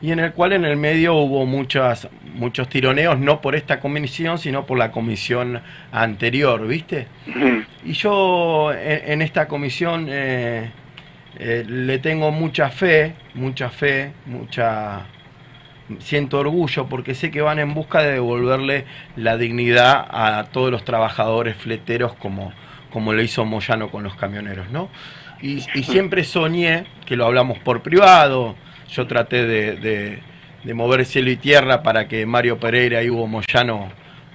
y 0.00 0.12
en 0.12 0.20
el 0.20 0.32
cual 0.32 0.54
en 0.54 0.64
el 0.64 0.78
medio 0.78 1.16
hubo 1.16 1.44
muchas, 1.44 2.08
muchos 2.34 2.70
tironeos, 2.70 3.18
no 3.18 3.42
por 3.42 3.54
esta 3.54 3.78
comisión, 3.78 4.38
sino 4.38 4.64
por 4.64 4.78
la 4.78 4.90
comisión 4.90 5.60
anterior, 5.92 6.66
¿viste? 6.66 7.08
Y 7.84 7.92
yo 7.92 8.72
en, 8.72 9.20
esta 9.20 9.46
comisión 9.46 10.06
eh, 10.08 10.70
eh, 11.38 11.64
le 11.66 11.98
tengo 11.98 12.30
mucha 12.30 12.70
fe, 12.70 13.14
mucha 13.34 13.70
fe, 13.70 14.12
mucha 14.26 15.06
siento 16.00 16.38
orgullo 16.38 16.86
porque 16.88 17.14
sé 17.14 17.30
que 17.30 17.40
van 17.40 17.58
en 17.58 17.74
busca 17.74 18.02
de 18.02 18.14
devolverle 18.14 18.84
la 19.16 19.36
dignidad 19.36 20.06
a 20.10 20.44
todos 20.50 20.70
los 20.70 20.84
trabajadores 20.84 21.56
fleteros 21.56 22.14
como, 22.14 22.52
como 22.90 23.12
lo 23.12 23.22
hizo 23.22 23.44
Moyano 23.44 23.90
con 23.90 24.02
los 24.02 24.14
camioneros, 24.16 24.70
¿no? 24.70 24.88
Y, 25.42 25.60
siempre 25.60 26.24
soñé, 26.24 26.86
que 27.04 27.14
lo 27.14 27.26
hablamos 27.26 27.58
por 27.58 27.82
privado, 27.82 28.56
yo 28.90 29.06
traté 29.06 29.44
de, 29.44 30.22
de, 30.64 30.74
mover 30.74 31.04
cielo 31.04 31.30
y 31.30 31.36
tierra 31.36 31.82
para 31.82 32.08
que 32.08 32.24
Mario 32.24 32.58
Pereira 32.58 33.02
y 33.02 33.10
Hugo 33.10 33.26
Moyano 33.26 33.90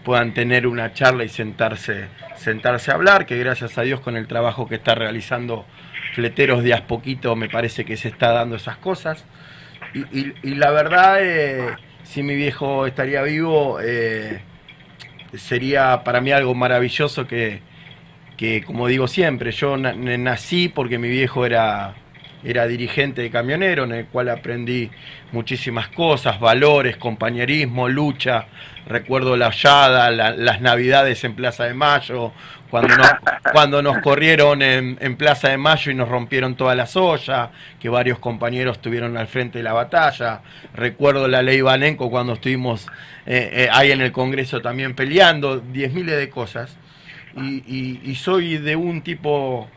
puedan 0.05 0.33
tener 0.33 0.67
una 0.67 0.93
charla 0.93 1.23
y 1.23 1.29
sentarse, 1.29 2.05
sentarse 2.35 2.91
a 2.91 2.93
hablar, 2.93 3.25
que 3.25 3.37
gracias 3.37 3.77
a 3.79 3.81
Dios 3.81 3.99
con 3.99 4.15
el 4.15 4.27
trabajo 4.27 4.67
que 4.67 4.75
está 4.75 4.93
realizando 4.93 5.65
Fleteros 6.13 6.63
de 6.63 6.73
a 6.73 6.87
poquito 6.87 7.35
me 7.35 7.49
parece 7.49 7.85
que 7.85 7.97
se 7.97 8.09
está 8.09 8.31
dando 8.31 8.55
esas 8.55 8.77
cosas. 8.77 9.25
Y, 9.93 10.55
la 10.55 10.71
verdad, 10.71 11.17
eh, 11.21 11.75
si 12.03 12.23
mi 12.23 12.35
viejo 12.35 12.87
estaría 12.87 13.21
vivo, 13.23 13.79
eh, 13.81 14.41
sería 15.35 16.03
para 16.03 16.21
mí 16.21 16.31
algo 16.31 16.55
maravilloso 16.55 17.27
que, 17.27 17.61
que 18.37 18.63
como 18.63 18.87
digo 18.87 19.07
siempre, 19.07 19.51
yo 19.51 19.77
nací 19.77 20.69
porque 20.69 20.97
mi 20.97 21.09
viejo 21.09 21.45
era, 21.45 21.93
era 22.43 22.67
dirigente 22.67 23.21
de 23.21 23.29
camionero, 23.29 23.83
en 23.83 23.91
el 23.91 24.05
cual 24.07 24.29
aprendí 24.29 24.89
muchísimas 25.31 25.89
cosas, 25.89 26.39
valores, 26.39 26.97
compañerismo, 26.97 27.87
lucha. 27.87 28.47
Recuerdo 28.87 29.37
la 29.37 29.47
hallada, 29.51 30.09
las 30.09 30.61
navidades 30.61 31.23
en 31.23 31.35
Plaza 31.35 31.65
de 31.65 31.73
Mayo, 31.73 32.31
cuando 32.71 33.81
nos, 33.81 33.97
corrieron 33.99 34.61
en, 34.61 35.15
Plaza 35.17 35.49
de 35.49 35.57
Mayo 35.57 35.91
y 35.91 35.95
nos 35.95 36.07
rompieron 36.07 36.55
toda 36.55 36.73
la 36.73 36.87
soya, 36.87 37.51
que 37.79 37.89
varios 37.89 38.17
compañeros 38.17 38.77
estuvieron 38.77 39.17
al 39.17 39.27
frente 39.27 39.57
de 39.57 39.63
la 39.63 39.73
batalla. 39.73 40.41
Recuerdo 40.73 41.27
la 41.27 41.41
ley 41.41 41.59
Banenco 41.59 42.09
cuando 42.09 42.33
estuvimos 42.33 42.87
eh, 43.25 43.49
eh, 43.53 43.69
ahí 43.71 43.91
en 43.91 44.01
el 44.01 44.13
Congreso 44.13 44.61
también 44.61 44.95
peleando, 44.95 45.59
diez 45.59 45.91
miles 45.93 46.17
de 46.17 46.29
cosas. 46.29 46.77
Y, 47.35 48.15
soy 48.15 48.57
de 48.57 48.75
un 48.75 49.01
tipo 49.01 49.69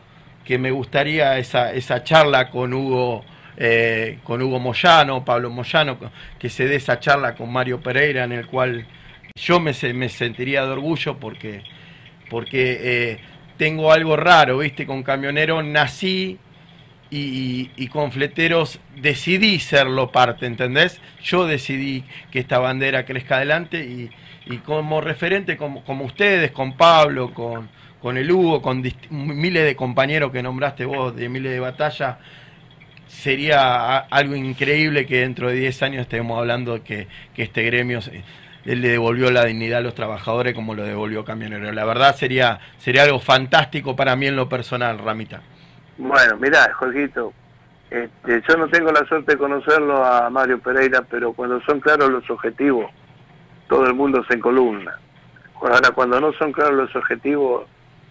que 0.44 0.58
me 0.58 0.70
gustaría 0.70 1.36
esa, 1.38 2.04
charla 2.04 2.48
con 2.48 2.72
Hugo. 2.72 3.24
Eh, 3.56 4.18
con 4.24 4.42
Hugo 4.42 4.58
Moyano, 4.58 5.24
Pablo 5.24 5.48
Moyano, 5.48 5.96
que 6.40 6.50
se 6.50 6.66
dé 6.66 6.74
esa 6.74 6.98
charla 6.98 7.36
con 7.36 7.52
Mario 7.52 7.80
Pereira 7.80 8.24
en 8.24 8.32
el 8.32 8.48
cual 8.48 8.84
yo 9.36 9.60
me 9.60 9.72
sentiría 9.72 10.66
de 10.66 10.72
orgullo 10.72 11.18
porque 11.20 11.62
porque 12.30 12.78
eh, 12.80 13.18
tengo 13.56 13.92
algo 13.92 14.16
raro, 14.16 14.58
¿viste? 14.58 14.86
Con 14.86 15.02
camionero 15.02 15.62
nací 15.62 16.38
y, 17.10 17.88
con 17.88 18.10
fleteros 18.10 18.80
decidí 18.96 19.60
serlo 19.60 20.10
parte, 20.10 20.46
¿entendés? 20.46 21.00
Yo 21.22 21.46
decidí 21.46 22.04
que 22.32 22.40
esta 22.40 22.58
bandera 22.58 23.04
crezca 23.04 23.36
adelante 23.36 24.10
y, 24.46 24.56
como 24.58 25.00
referente, 25.00 25.56
como, 25.56 25.84
como, 25.84 26.04
ustedes, 26.04 26.50
con 26.50 26.76
Pablo, 26.76 27.32
con, 27.32 27.68
con 28.02 28.16
el 28.16 28.30
Hugo, 28.30 28.60
con 28.60 28.82
miles 29.10 29.64
de 29.64 29.76
compañeros 29.76 30.32
que 30.32 30.42
nombraste 30.42 30.84
vos, 30.84 31.14
de 31.14 31.28
miles 31.28 31.52
de 31.52 31.60
batallas, 31.60 32.16
sería 33.06 33.98
algo 33.98 34.34
increíble 34.34 35.06
que 35.06 35.20
dentro 35.20 35.48
de 35.48 35.54
10 35.54 35.82
años 35.82 36.02
estemos 36.02 36.38
hablando 36.38 36.82
que, 36.82 37.06
que 37.34 37.44
este 37.44 37.62
gremio 37.62 38.00
él 38.64 38.80
le 38.80 38.90
devolvió 38.90 39.30
la 39.30 39.44
dignidad 39.44 39.78
a 39.78 39.82
los 39.82 39.94
trabajadores 39.94 40.54
como 40.54 40.74
lo 40.74 40.82
devolvió 40.84 41.24
Camionero. 41.24 41.70
La 41.72 41.84
verdad 41.84 42.14
sería, 42.14 42.60
sería 42.78 43.02
algo 43.02 43.20
fantástico 43.20 43.94
para 43.94 44.16
mí 44.16 44.26
en 44.26 44.36
lo 44.36 44.48
personal, 44.48 44.98
Ramita. 44.98 45.42
Bueno, 45.98 46.36
mirá, 46.38 46.72
Jorgito, 46.74 47.32
este, 47.90 48.42
yo 48.48 48.56
no 48.56 48.68
tengo 48.68 48.90
la 48.90 49.04
suerte 49.06 49.32
de 49.32 49.38
conocerlo 49.38 50.04
a 50.04 50.28
Mario 50.30 50.58
Pereira, 50.58 51.02
pero 51.02 51.32
cuando 51.32 51.60
son 51.62 51.80
claros 51.80 52.10
los 52.10 52.28
objetivos, 52.28 52.90
todo 53.68 53.86
el 53.86 53.94
mundo 53.94 54.24
se 54.28 54.34
encolumna. 54.34 54.98
Ahora, 55.54 55.90
cuando 55.94 56.20
no 56.20 56.32
son 56.32 56.52
claros 56.52 56.74
los 56.74 56.96
objetivos, 56.96 57.66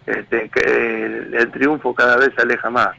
este, 0.05 0.49
el, 0.65 1.51
triunfo 1.51 1.93
cada 1.93 2.17
vez 2.17 2.31
se 2.35 2.41
aleja 2.41 2.69
más. 2.69 2.95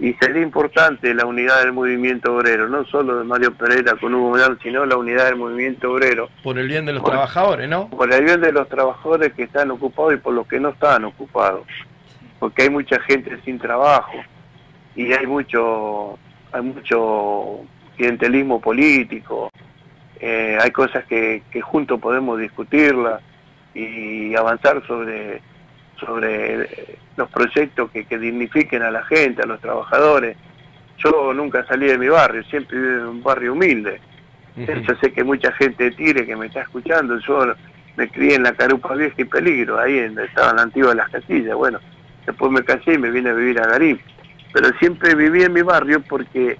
Y 0.00 0.12
sería 0.14 0.42
importante 0.42 1.12
la 1.12 1.26
unidad 1.26 1.60
del 1.60 1.72
movimiento 1.72 2.34
obrero, 2.34 2.68
no 2.68 2.84
solo 2.84 3.18
de 3.18 3.24
Mario 3.24 3.52
Pereira 3.54 3.96
con 3.96 4.14
Hugo 4.14 4.30
Morán, 4.30 4.58
sino 4.62 4.86
la 4.86 4.96
unidad 4.96 5.24
del 5.26 5.36
movimiento 5.36 5.92
obrero. 5.92 6.28
Por 6.44 6.56
el 6.58 6.68
bien 6.68 6.86
de 6.86 6.92
los 6.92 7.02
trabajadores, 7.02 7.68
¿no? 7.68 7.88
Por 7.88 8.12
el 8.12 8.24
bien 8.24 8.40
de 8.40 8.52
los 8.52 8.68
trabajadores 8.68 9.32
que 9.32 9.42
están 9.42 9.72
ocupados 9.72 10.14
y 10.14 10.18
por 10.18 10.34
los 10.34 10.46
que 10.46 10.60
no 10.60 10.68
están 10.68 11.04
ocupados 11.04 11.66
porque 12.38 12.62
hay 12.62 12.70
mucha 12.70 13.00
gente 13.00 13.38
sin 13.44 13.58
trabajo 13.58 14.18
y 14.94 15.12
hay 15.12 15.26
mucho 15.26 16.18
hay 16.52 16.62
mucho 16.62 17.60
clientelismo 17.96 18.60
político 18.60 19.50
eh, 20.20 20.58
hay 20.60 20.70
cosas 20.70 21.04
que, 21.04 21.42
que 21.50 21.60
juntos 21.60 22.00
podemos 22.00 22.38
discutirlas 22.38 23.22
y 23.74 24.34
avanzar 24.34 24.84
sobre 24.86 25.42
sobre 25.98 26.98
los 27.16 27.28
proyectos 27.30 27.90
que, 27.90 28.04
que 28.04 28.18
dignifiquen 28.18 28.82
a 28.82 28.90
la 28.90 29.04
gente, 29.04 29.42
a 29.42 29.46
los 29.46 29.60
trabajadores. 29.60 30.36
Yo 30.98 31.32
nunca 31.32 31.64
salí 31.66 31.86
de 31.86 31.98
mi 31.98 32.08
barrio, 32.08 32.42
siempre 32.44 32.78
viví 32.78 32.94
en 32.94 33.06
un 33.06 33.22
barrio 33.22 33.52
humilde. 33.52 34.00
Yo 34.56 34.94
sé 35.00 35.12
que 35.12 35.22
mucha 35.22 35.52
gente 35.52 35.92
tire 35.92 36.26
que 36.26 36.34
me 36.34 36.46
está 36.46 36.62
escuchando. 36.62 37.16
Yo 37.18 37.54
me 37.96 38.08
crié 38.08 38.34
en 38.34 38.42
la 38.42 38.52
Carupa 38.52 38.94
Vieja 38.94 39.14
y 39.18 39.24
Peligro, 39.24 39.78
ahí 39.78 39.98
en, 39.98 40.18
estaba 40.18 40.50
en 40.50 40.56
la 40.56 40.62
antigua 40.62 40.90
de 40.90 40.96
las 40.96 41.08
Castillas. 41.10 41.54
Bueno, 41.54 41.78
después 42.26 42.50
me 42.50 42.64
casé 42.64 42.94
y 42.94 42.98
me 42.98 43.10
vine 43.10 43.30
a 43.30 43.34
vivir 43.34 43.60
a 43.60 43.66
Garín. 43.66 44.00
Pero 44.52 44.70
siempre 44.78 45.14
viví 45.14 45.42
en 45.42 45.52
mi 45.52 45.62
barrio 45.62 46.02
porque 46.08 46.58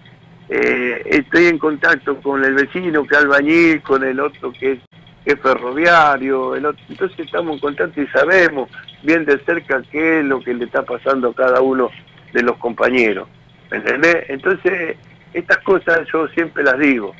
eh, 0.49 1.02
estoy 1.07 1.47
en 1.47 1.59
contacto 1.59 2.21
con 2.21 2.45
el 2.45 2.54
vecino 2.54 3.04
que 3.04 3.14
es 3.14 3.21
albañil, 3.21 3.83
con 3.83 4.04
el 4.04 4.21
otro 4.21 4.52
que 4.52 4.73
es, 4.73 4.78
ferroviario, 5.25 6.55
el 6.55 6.67
otro. 6.67 6.83
entonces 6.89 7.19
estamos 7.21 7.55
en 7.55 7.61
contacto 7.61 8.01
y 8.01 8.07
sabemos 8.09 8.71
bien 9.03 9.25
de 9.25 9.39
cerca 9.45 9.83
qué 9.91 10.21
es 10.21 10.25
lo 10.25 10.41
que 10.41 10.55
le 10.55 10.65
está 10.65 10.83
pasando 10.83 11.29
a 11.29 11.35
cada 11.35 11.61
uno 11.61 11.91
de 12.33 12.43
los 12.43 12.57
compañeros. 12.57 13.29
¿Me 13.71 13.79
entendés? 13.79 14.25
Entonces, 14.29 14.97
estas 15.33 15.59
cosas 15.59 16.07
yo 16.13 16.27
siempre 16.29 16.63
las 16.63 16.79
digo. 16.79 17.15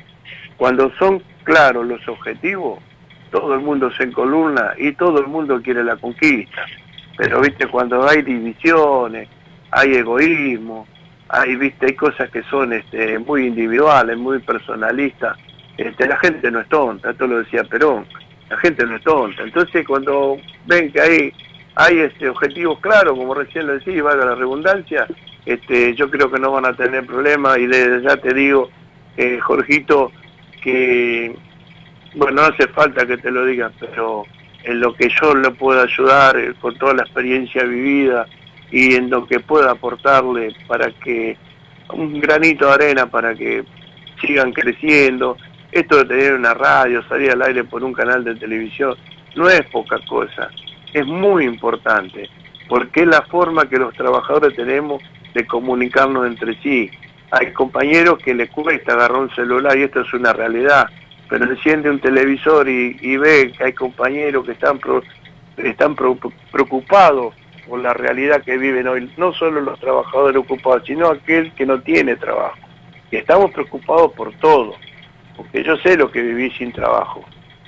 Cuando 0.57 0.91
son 0.97 1.21
claros 1.43 1.85
los 1.85 2.05
objetivos, 2.07 2.79
todo 3.31 3.53
el 3.53 3.61
mundo 3.61 3.91
se 3.91 4.03
encolumna 4.03 4.73
y 4.77 4.93
todo 4.93 5.19
el 5.19 5.27
mundo 5.27 5.61
quiere 5.61 5.83
la 5.83 5.95
conquista. 5.95 6.65
Pero 7.17 7.41
viste, 7.41 7.67
cuando 7.67 8.07
hay 8.07 8.21
divisiones, 8.21 9.29
hay 9.71 9.95
egoísmo, 9.95 10.87
hay, 11.29 11.55
viste, 11.55 11.87
hay 11.87 11.93
cosas 11.93 12.29
que 12.31 12.41
son 12.43 12.73
este, 12.73 13.19
muy 13.19 13.45
individuales, 13.45 14.17
muy 14.17 14.39
personalistas, 14.39 15.37
este, 15.79 16.07
la 16.07 16.17
gente 16.17 16.51
no 16.51 16.59
es 16.59 16.67
tonta, 16.67 17.11
esto 17.11 17.25
lo 17.25 17.39
decía 17.39 17.63
Perón, 17.63 18.05
la 18.49 18.57
gente 18.57 18.85
no 18.85 18.97
es 18.97 19.03
tonta. 19.03 19.43
Entonces 19.43 19.87
cuando 19.87 20.37
ven 20.65 20.91
que 20.91 20.99
hay, 20.99 21.33
hay 21.75 21.99
este, 21.99 22.27
objetivos 22.27 22.79
claros, 22.79 23.17
como 23.17 23.33
recién 23.33 23.67
lo 23.67 23.73
decía, 23.73 24.03
valga 24.03 24.25
la 24.25 24.35
redundancia, 24.35 25.07
este, 25.45 25.95
yo 25.95 26.09
creo 26.09 26.29
que 26.29 26.39
no 26.39 26.51
van 26.51 26.65
a 26.65 26.75
tener 26.75 27.05
problemas 27.05 27.57
y 27.59 27.67
desde 27.67 28.01
ya 28.01 28.17
te 28.17 28.33
digo, 28.33 28.69
eh, 29.15 29.39
Jorgito, 29.39 30.11
que, 30.61 31.33
bueno, 32.15 32.41
no 32.41 32.47
hace 32.47 32.67
falta 32.67 33.05
que 33.05 33.17
te 33.17 33.31
lo 33.31 33.45
diga, 33.45 33.71
pero 33.79 34.25
en 34.63 34.81
lo 34.81 34.93
que 34.93 35.09
yo 35.21 35.33
le 35.33 35.51
pueda 35.51 35.83
ayudar 35.83 36.37
eh, 36.37 36.53
con 36.59 36.77
toda 36.77 36.93
la 36.93 37.03
experiencia 37.03 37.63
vivida 37.63 38.27
y 38.71 38.95
en 38.95 39.09
lo 39.09 39.25
que 39.25 39.39
pueda 39.39 39.71
aportarle 39.71 40.53
para 40.67 40.91
que 40.91 41.37
un 41.93 42.19
granito 42.19 42.67
de 42.67 42.73
arena 42.73 43.05
para 43.07 43.33
que 43.33 43.63
sigan 44.21 44.51
creciendo. 44.51 45.37
Esto 45.71 45.97
de 45.97 46.05
tener 46.05 46.33
una 46.33 46.53
radio, 46.53 47.03
salir 47.07 47.31
al 47.31 47.41
aire 47.43 47.63
por 47.63 47.83
un 47.83 47.93
canal 47.93 48.23
de 48.23 48.35
televisión, 48.35 48.95
no 49.35 49.49
es 49.49 49.61
poca 49.67 49.99
cosa, 50.07 50.49
es 50.93 51.05
muy 51.05 51.45
importante, 51.45 52.29
porque 52.67 53.01
es 53.01 53.07
la 53.07 53.21
forma 53.23 53.69
que 53.69 53.77
los 53.77 53.93
trabajadores 53.93 54.55
tenemos 54.55 55.01
de 55.33 55.45
comunicarnos 55.45 56.25
entre 56.25 56.59
sí. 56.61 56.89
Hay 57.31 57.53
compañeros 57.53 58.17
que 58.17 58.33
les 58.33 58.49
cuesta 58.49 58.93
agarrar 58.93 59.19
un 59.19 59.35
celular 59.35 59.77
y 59.77 59.83
esto 59.83 60.01
es 60.01 60.13
una 60.13 60.33
realidad 60.33 60.89
pero 61.29 61.45
enciende 61.45 61.89
un 61.91 61.99
televisor 61.99 62.67
y, 62.67 63.17
ve 63.17 63.53
que 63.55 63.63
hay 63.63 63.73
compañeros 63.73 64.45
que 64.45 64.53
están, 64.53 64.79
están 65.57 65.95
preocupados 65.95 67.35
por 67.67 67.79
la 67.79 67.93
realidad 67.93 68.41
que 68.41 68.57
viven 68.57 68.87
hoy, 68.87 69.11
no 69.15 69.31
solo 69.33 69.61
los 69.61 69.79
trabajadores 69.79 70.37
ocupados, 70.37 70.83
sino 70.87 71.07
aquel 71.07 71.53
que 71.53 71.67
no 71.67 71.79
tiene 71.81 72.15
trabajo. 72.15 72.57
Y 73.11 73.17
estamos 73.17 73.51
preocupados 73.51 74.11
por 74.13 74.33
todo, 74.39 74.73
porque 75.39 75.63
yo 75.63 75.77
sé 75.77 75.95
lo 75.95 76.11
que 76.11 76.21
viví 76.21 76.51
sin 76.51 76.73
trabajo. 76.73 77.23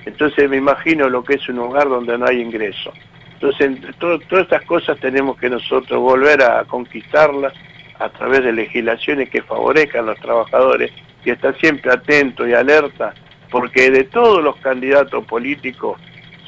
Entonces 0.05 0.49
me 0.49 0.57
imagino 0.57 1.07
lo 1.07 1.23
que 1.23 1.36
es 1.36 1.47
un 1.47 1.60
hogar 1.60 1.88
donde 1.88 2.17
no 2.17 2.25
hay 2.25 2.41
ingreso. 2.41 2.91
Entonces, 3.36 3.79
todas 3.97 4.43
estas 4.43 4.65
cosas 4.65 4.99
tenemos 4.99 5.38
que 5.38 5.49
nosotros 5.49 6.01
volver 6.01 6.43
a 6.43 6.65
conquistarlas 6.65 7.53
a 7.97 8.10
través 8.10 8.43
de 8.43 8.51
legislaciones 8.51 9.29
que 9.29 9.41
favorezcan 9.41 10.03
a 10.03 10.12
los 10.12 10.19
trabajadores 10.19 10.91
y 11.23 11.29
estar 11.29 11.57
siempre 11.60 11.93
atentos 11.93 12.45
y 12.45 12.53
alerta 12.53 13.13
porque 13.49 13.89
de 13.89 14.03
todos 14.03 14.43
los 14.43 14.57
candidatos 14.57 15.23
políticos, 15.25 15.97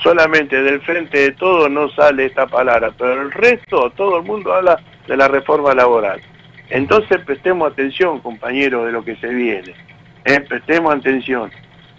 solamente 0.02 0.62
del 0.62 0.82
frente 0.82 1.20
de 1.20 1.32
todo 1.32 1.70
no 1.70 1.90
sale 1.92 2.26
esta 2.26 2.48
palabra, 2.48 2.92
pero 2.98 3.22
el 3.22 3.32
resto, 3.32 3.92
todo 3.92 4.18
el 4.18 4.24
mundo 4.24 4.54
habla 4.54 4.78
de 5.08 5.16
la 5.16 5.30
reforma 5.30 5.74
laboral. 5.74 6.22
Entonces 6.70 7.22
prestemos 7.26 7.72
atención, 7.72 8.20
compañeros, 8.20 8.86
de 8.86 8.92
lo 8.92 9.06
que 9.06 9.16
se 9.16 9.28
viene. 9.28 9.74
¿Eh? 10.26 10.40
Prestemos 10.42 10.96
atención. 10.96 11.52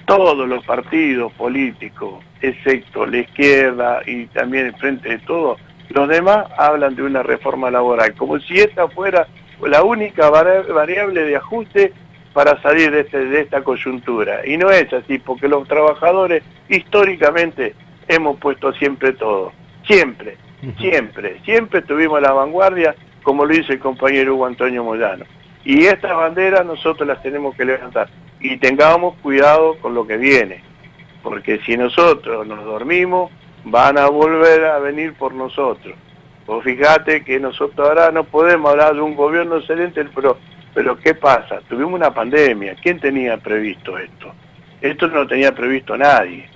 Todos 0.06 0.46
los 0.46 0.64
partidos 0.64 1.32
políticos, 1.32 2.22
excepto 2.42 3.06
la 3.06 3.18
izquierda 3.18 4.02
y 4.06 4.26
también 4.26 4.66
el 4.66 4.76
frente 4.76 5.08
de 5.08 5.18
todo, 5.20 5.56
los 5.88 6.08
demás 6.08 6.46
hablan 6.58 6.94
de 6.94 7.02
una 7.02 7.22
reforma 7.22 7.70
laboral, 7.70 8.14
como 8.14 8.38
si 8.40 8.58
esta 8.58 8.88
fuera 8.88 9.26
la 9.62 9.82
única 9.82 10.28
variable 10.30 11.24
de 11.24 11.36
ajuste 11.36 11.92
para 12.32 12.60
salir 12.60 12.90
de, 12.90 13.00
este, 13.00 13.24
de 13.26 13.40
esta 13.40 13.62
coyuntura. 13.62 14.46
Y 14.46 14.56
no 14.56 14.70
es 14.70 14.92
así, 14.92 15.18
porque 15.18 15.48
los 15.48 15.66
trabajadores 15.68 16.42
históricamente 16.68 17.74
hemos 18.08 18.38
puesto 18.38 18.72
siempre 18.74 19.12
todo. 19.12 19.52
Siempre, 19.86 20.36
siempre, 20.78 21.40
siempre 21.44 21.82
tuvimos 21.82 22.20
la 22.20 22.32
vanguardia, 22.32 22.94
como 23.22 23.44
lo 23.44 23.54
dice 23.54 23.74
el 23.74 23.78
compañero 23.78 24.34
Hugo 24.34 24.46
Antonio 24.46 24.82
Moyano. 24.82 25.24
Y 25.64 25.86
estas 25.86 26.14
banderas 26.14 26.64
nosotros 26.64 27.06
las 27.08 27.22
tenemos 27.22 27.54
que 27.56 27.64
levantar. 27.64 28.08
Y 28.40 28.56
tengamos 28.58 29.16
cuidado 29.22 29.76
con 29.80 29.94
lo 29.94 30.06
que 30.06 30.18
viene, 30.18 30.62
porque 31.22 31.58
si 31.64 31.76
nosotros 31.76 32.46
nos 32.46 32.64
dormimos, 32.64 33.30
van 33.64 33.96
a 33.96 34.08
volver 34.08 34.64
a 34.66 34.78
venir 34.78 35.14
por 35.14 35.32
nosotros. 35.32 35.94
Vos 36.46 36.62
fíjate 36.62 37.24
que 37.24 37.40
nosotros 37.40 37.88
ahora 37.88 38.10
no 38.10 38.24
podemos 38.24 38.70
hablar 38.70 38.94
de 38.94 39.00
un 39.00 39.14
gobierno 39.14 39.56
excelente, 39.56 40.04
pero 40.14 40.36
pero 40.74 40.98
¿qué 40.98 41.14
pasa? 41.14 41.60
Tuvimos 41.68 41.94
una 41.94 42.12
pandemia. 42.12 42.74
¿Quién 42.82 42.98
tenía 42.98 43.36
previsto 43.36 43.96
esto? 43.96 44.34
Esto 44.80 45.06
no 45.06 45.26
tenía 45.26 45.54
previsto 45.54 45.96
nadie. 45.96 46.48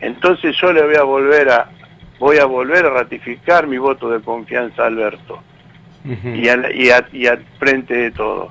Entonces 0.00 0.54
yo 0.60 0.72
le 0.72 0.82
voy 0.82 0.96
a 0.96 1.02
volver 1.02 1.48
a 1.48 1.70
voy 2.18 2.36
a 2.36 2.44
volver 2.44 2.84
a 2.86 2.90
ratificar 2.90 3.66
mi 3.66 3.78
voto 3.78 4.10
de 4.10 4.20
confianza 4.20 4.84
a 4.84 4.86
Alberto. 4.86 5.42
Y, 6.04 6.48
al, 6.48 7.44
frente 7.58 7.94
de 7.94 8.10
todo. 8.10 8.50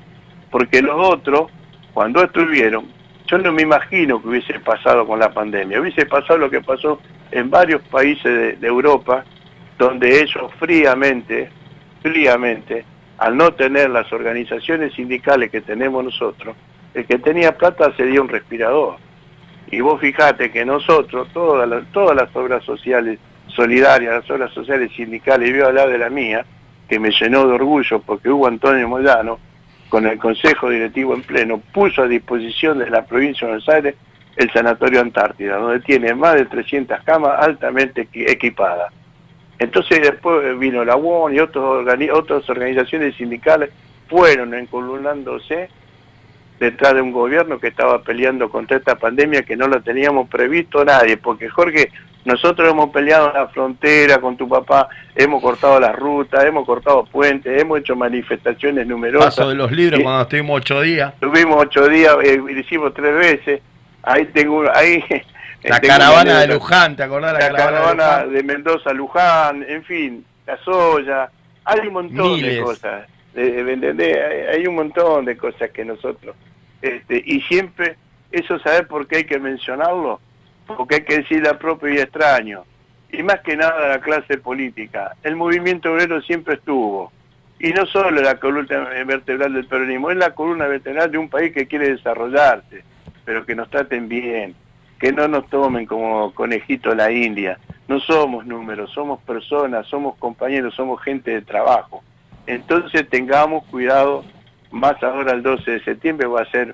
Porque 0.50 0.82
los 0.82 0.96
otros, 0.98 1.52
cuando 1.94 2.24
estuvieron, 2.24 2.88
yo 3.28 3.38
no 3.38 3.52
me 3.52 3.62
imagino 3.62 4.22
que 4.22 4.28
hubiese 4.28 4.60
pasado 4.60 5.06
con 5.06 5.20
la 5.20 5.32
pandemia. 5.32 5.80
Hubiese 5.80 6.06
pasado 6.06 6.40
lo 6.40 6.50
que 6.50 6.62
pasó 6.62 7.00
en 7.32 7.50
varios 7.50 7.82
países 7.84 8.60
de 8.60 8.68
Europa, 8.68 9.24
donde 9.78 10.22
ellos 10.22 10.52
fríamente, 10.60 11.50
fríamente, 12.02 12.86
al 13.18 13.38
no 13.38 13.54
tener 13.54 13.90
las 13.90 14.12
organizaciones 14.12 14.94
sindicales 14.94 15.50
que 15.50 15.62
tenemos 15.62 16.04
nosotros, 16.04 16.56
el 16.94 17.06
que 17.06 17.18
tenía 17.18 17.58
plata 17.58 17.96
se 17.96 18.06
dio 18.06 18.22
un 18.22 18.30
respirador. 18.30 18.98
Y 19.72 19.82
vos 19.82 20.00
fijate 20.00 20.52
que 20.52 20.66
nosotros, 20.66 21.28
todas 21.34 21.68
las, 21.68 21.86
todas 21.92 22.16
las 22.16 22.36
obras 22.36 22.64
sociales 22.64 23.20
solidaria, 23.48 24.12
las 24.12 24.30
obras 24.30 24.52
sociales 24.52 24.92
sindicales, 24.96 25.50
y 25.50 25.54
voy 25.54 25.62
a 25.62 25.68
hablar 25.68 25.90
de 25.90 25.98
la 25.98 26.10
mía, 26.10 26.46
que 26.94 27.00
me 27.00 27.10
llenó 27.10 27.48
de 27.48 27.54
orgullo 27.54 28.00
porque 28.04 28.30
Hugo 28.30 28.46
Antonio 28.46 28.88
Moyano, 28.88 29.40
con 29.90 30.06
el 30.06 30.20
Consejo 30.20 30.70
Directivo 30.70 31.16
en 31.16 31.24
pleno, 31.24 31.60
puso 31.74 32.04
a 32.04 32.08
disposición 32.08 32.78
de 32.78 32.88
la 32.88 33.04
provincia 33.04 33.48
de 33.48 33.54
Buenos 33.54 33.70
Aires 33.70 33.96
el 34.36 34.52
Sanatorio 34.52 35.02
Antártida, 35.02 35.58
donde 35.58 35.80
tiene 35.80 36.14
más 36.14 36.36
de 36.36 36.46
300 36.46 37.02
camas 37.02 37.40
altamente 37.40 38.08
equipadas. 38.14 38.94
Entonces 39.58 40.02
después 40.04 40.60
vino 40.60 40.86
la 40.86 40.96
UON 40.96 41.34
y 41.34 41.40
otras 41.40 42.48
organizaciones 42.48 43.16
sindicales 43.16 43.72
fueron 44.08 44.54
encolumnándose 44.54 45.70
detrás 46.60 46.94
de 46.94 47.02
un 47.02 47.12
gobierno 47.12 47.60
que 47.60 47.70
estaba 47.70 48.04
peleando 48.04 48.52
contra 48.52 48.78
esta 48.78 49.00
pandemia 49.00 49.42
que 49.42 49.56
no 49.56 49.68
la 49.68 49.80
teníamos 49.80 50.30
previsto 50.30 50.86
nadie, 50.86 51.18
porque 51.18 51.50
Jorge, 51.50 51.90
nosotros 52.26 52.70
hemos 52.70 52.90
peleado 52.92 53.28
en 53.28 53.34
la 53.34 53.48
frontera 53.50 54.20
con 54.20 54.38
tu 54.38 54.48
papá, 54.48 54.88
hemos 55.16 55.42
cortado 55.42 55.80
las 55.80 55.96
rutas, 55.96 56.44
hemos 56.46 56.66
cortado 56.66 57.04
puentes, 57.06 57.62
hemos 57.62 57.80
hecho 57.80 57.96
manifestaciones 57.96 58.88
numerosas. 58.88 59.36
Paso 59.36 59.50
de 59.50 59.56
los 59.56 59.72
libros 59.72 60.02
cuando 60.02 60.22
estuvimos 60.22 60.58
ocho 60.58 60.82
días. 60.82 61.14
Tuvimos 61.20 61.58
ocho 61.62 61.88
días, 61.88 62.16
eh, 62.24 62.38
lo 62.38 62.50
hicimos 62.50 62.94
tres 62.94 63.14
veces. 63.16 63.62
Ahí 64.04 64.26
tengo, 64.28 64.64
ahí 64.74 65.04
la 65.64 65.80
caravana 65.82 66.42
de 66.42 66.48
Luján, 66.48 66.96
¿te 66.96 67.04
acordás? 67.04 67.34
La, 67.34 67.50
la 67.52 67.58
caravana, 67.58 68.26
de, 68.26 68.44
Mendoza 68.44 68.94
Luján, 68.94 69.66
en 69.68 69.84
fin, 69.84 70.26
la 70.46 70.58
soya, 70.58 71.30
hay 71.66 71.88
un 71.88 71.94
montón 71.94 72.42
de 72.42 72.62
cosas, 72.62 73.08
¿me 73.34 74.50
Hay 74.52 74.68
un 74.68 74.76
montón 74.76 75.26
de 75.26 75.38
cosas 75.38 75.70
que 75.72 75.86
nosotros, 75.86 76.36
este, 76.82 77.22
y 77.26 77.42
siempre, 77.42 77.98
eso 78.32 78.60
saber 78.60 78.88
por 78.88 79.08
qué 79.08 79.18
hay 79.18 79.24
que 79.26 79.40
mencionarlo, 79.40 80.20
porque 80.66 80.96
hay 80.96 81.04
que 81.04 81.18
decirle 81.20 81.50
a 81.50 81.60
propio 81.60 81.94
y 81.94 82.00
extraño, 82.00 82.64
y 83.12 83.22
más 83.24 83.42
que 83.42 83.56
nada 83.56 83.88
la 83.88 84.02
clase 84.02 84.38
política, 84.38 85.16
el 85.24 85.36
movimiento 85.36 85.94
obrero 85.94 86.22
siempre 86.22 86.56
estuvo, 86.56 87.12
y 87.60 87.72
no 87.72 87.86
solo 87.86 88.22
la 88.22 88.40
columna 88.40 88.90
vertebral 89.06 89.54
del 89.54 89.68
peronismo, 89.68 90.12
es 90.12 90.18
la 90.18 90.34
columna 90.34 90.68
vertebral 90.68 91.12
de 91.12 91.18
un 91.18 91.30
país 91.30 91.54
que 91.54 91.68
quiere 91.68 91.92
desarrollarse, 91.92 92.84
pero 93.24 93.46
que 93.46 93.56
nos 93.56 93.70
traten 93.70 94.10
bien, 94.10 94.56
que 95.00 95.12
no 95.12 95.28
nos 95.28 95.50
tomen 95.50 95.86
como 95.86 96.34
conejito 96.34 96.94
la 96.96 97.12
India. 97.12 97.60
No 97.88 98.00
somos 98.00 98.46
números, 98.46 98.92
somos 98.92 99.22
personas, 99.22 99.86
somos 99.88 100.16
compañeros, 100.18 100.74
somos 100.76 101.02
gente 101.02 101.32
de 101.32 101.42
trabajo. 101.42 102.04
Entonces 102.48 103.08
tengamos 103.10 103.66
cuidado, 103.66 104.24
más 104.72 105.02
ahora 105.04 105.34
el 105.34 105.44
12 105.44 105.72
de 105.72 105.84
septiembre 105.84 106.28
va 106.28 106.42
a 106.42 106.52
ser 106.52 106.74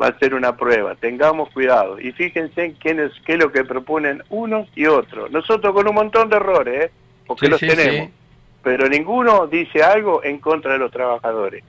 va 0.00 0.08
a 0.08 0.18
ser 0.18 0.34
una 0.34 0.56
prueba, 0.56 0.94
tengamos 0.94 1.50
cuidado 1.50 2.00
y 2.00 2.12
fíjense 2.12 2.64
en 2.64 2.72
quién 2.74 3.00
es, 3.00 3.12
qué 3.24 3.34
es 3.34 3.38
lo 3.38 3.52
que 3.52 3.64
proponen 3.64 4.22
unos 4.30 4.68
y 4.74 4.86
otros. 4.86 5.30
Nosotros 5.30 5.72
con 5.74 5.88
un 5.88 5.94
montón 5.94 6.28
de 6.28 6.36
errores, 6.36 6.84
¿eh? 6.84 6.90
porque 7.26 7.48
los 7.48 7.60
tenemos, 7.60 8.10
pero 8.62 8.88
ninguno 8.88 9.46
dice 9.46 9.82
algo 9.82 10.22
en 10.24 10.38
contra 10.38 10.72
de 10.72 10.78
los 10.78 10.90
trabajadores. 10.90 11.62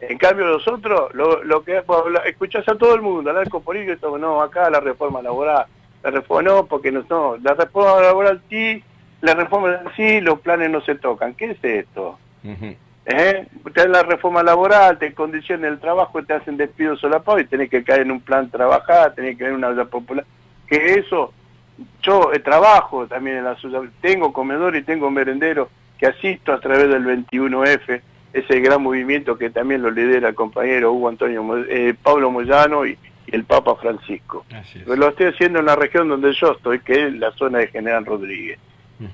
En 0.00 0.16
cambio 0.16 0.46
nosotros, 0.46 1.14
lo, 1.14 1.44
lo 1.44 1.62
que 1.62 1.82
escuchás 2.26 2.66
a 2.68 2.74
todo 2.76 2.94
el 2.94 3.02
mundo, 3.02 3.30
hablar 3.30 3.50
con 3.50 3.62
políticos, 3.62 4.18
no, 4.18 4.40
acá 4.40 4.70
la 4.70 4.80
reforma 4.80 5.20
laboral, 5.20 5.66
la 6.02 6.10
reforma 6.10 6.50
no, 6.50 6.66
porque 6.66 6.90
no, 6.90 7.04
no, 7.10 7.36
la 7.36 7.52
reforma 7.54 8.00
laboral 8.00 8.40
sí, 8.48 8.82
la 9.20 9.34
reforma 9.34 9.82
sí, 9.96 10.20
los 10.22 10.40
planes 10.40 10.70
no 10.70 10.80
se 10.80 10.94
tocan. 10.94 11.34
¿Qué 11.34 11.50
es 11.50 11.62
esto? 11.62 12.18
¿Eh? 13.06 13.46
la 13.88 14.02
reforma 14.02 14.42
laboral, 14.42 14.98
te 14.98 15.14
condicionan 15.14 15.72
el 15.72 15.80
trabajo, 15.80 16.22
te 16.22 16.34
hacen 16.34 16.56
despido 16.56 16.96
solapado 16.96 17.38
y 17.38 17.46
tenés 17.46 17.70
que 17.70 17.82
caer 17.82 18.02
en 18.02 18.10
un 18.10 18.20
plan 18.20 18.50
trabajar, 18.50 19.14
tenés 19.14 19.36
que 19.36 19.44
ver 19.44 19.52
una 19.54 19.68
olla 19.68 19.84
popular. 19.86 20.24
Que 20.66 20.94
eso, 20.94 21.32
yo 22.02 22.32
eh, 22.32 22.38
trabajo 22.40 23.06
también 23.06 23.38
en 23.38 23.44
la 23.44 23.56
ciudad, 23.56 23.82
tengo 24.00 24.32
comedor 24.32 24.76
y 24.76 24.82
tengo 24.82 25.10
merendero 25.10 25.70
que 25.98 26.06
asisto 26.06 26.52
a 26.52 26.60
través 26.60 26.88
del 26.88 27.04
21F, 27.04 28.00
ese 28.32 28.60
gran 28.60 28.82
movimiento 28.82 29.36
que 29.36 29.50
también 29.50 29.82
lo 29.82 29.90
lidera 29.90 30.28
el 30.28 30.34
compañero 30.34 30.92
Hugo 30.92 31.08
Antonio 31.08 31.64
eh, 31.68 31.94
Pablo 32.00 32.30
Moyano 32.30 32.86
y, 32.86 32.96
el 33.32 33.44
Papa 33.44 33.76
Francisco. 33.76 34.44
Lo 34.86 35.08
estoy 35.08 35.26
haciendo 35.26 35.60
en 35.60 35.66
la 35.66 35.76
región 35.76 36.08
donde 36.08 36.32
yo 36.32 36.52
estoy, 36.52 36.80
que 36.80 37.06
es 37.06 37.14
la 37.14 37.30
zona 37.32 37.58
de 37.58 37.68
General 37.68 38.04
Rodríguez. 38.04 38.58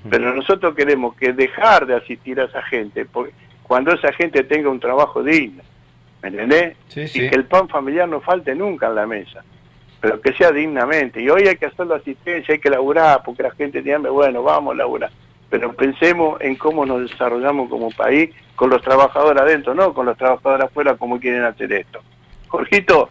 Pero 0.09 0.33
nosotros 0.33 0.75
queremos 0.75 1.15
que 1.15 1.31
dejar 1.31 1.85
de 1.85 1.95
asistir 1.95 2.41
a 2.41 2.45
esa 2.45 2.61
gente, 2.63 3.05
porque 3.05 3.31
cuando 3.67 3.91
esa 3.91 4.11
gente 4.13 4.43
tenga 4.43 4.69
un 4.69 4.79
trabajo 4.79 5.21
digno, 5.21 5.61
¿me 6.21 6.29
entendés? 6.29 6.77
y 6.95 7.29
que 7.29 7.35
el 7.35 7.45
pan 7.45 7.67
familiar 7.67 8.07
no 8.07 8.21
falte 8.21 8.55
nunca 8.55 8.87
en 8.87 8.95
la 8.95 9.05
mesa, 9.05 9.43
pero 9.99 10.21
que 10.21 10.33
sea 10.33 10.51
dignamente. 10.51 11.21
Y 11.21 11.29
hoy 11.29 11.47
hay 11.47 11.57
que 11.57 11.65
hacer 11.65 11.87
la 11.87 11.97
asistencia, 11.97 12.53
hay 12.53 12.59
que 12.59 12.69
laburar, 12.69 13.21
porque 13.23 13.43
la 13.43 13.51
gente 13.51 13.81
tiene 13.81 14.09
bueno, 14.09 14.41
vamos 14.43 14.73
a 14.73 14.77
laburar. 14.77 15.11
Pero 15.49 15.73
pensemos 15.73 16.39
en 16.41 16.55
cómo 16.55 16.85
nos 16.85 17.09
desarrollamos 17.09 17.69
como 17.69 17.89
país 17.91 18.31
con 18.55 18.69
los 18.69 18.81
trabajadores 18.81 19.41
adentro, 19.41 19.73
no 19.73 19.93
con 19.93 20.05
los 20.05 20.17
trabajadores 20.17 20.65
afuera 20.65 20.95
como 20.95 21.19
quieren 21.19 21.43
hacer 21.43 21.71
esto. 21.71 22.01
Jorgito, 22.47 23.09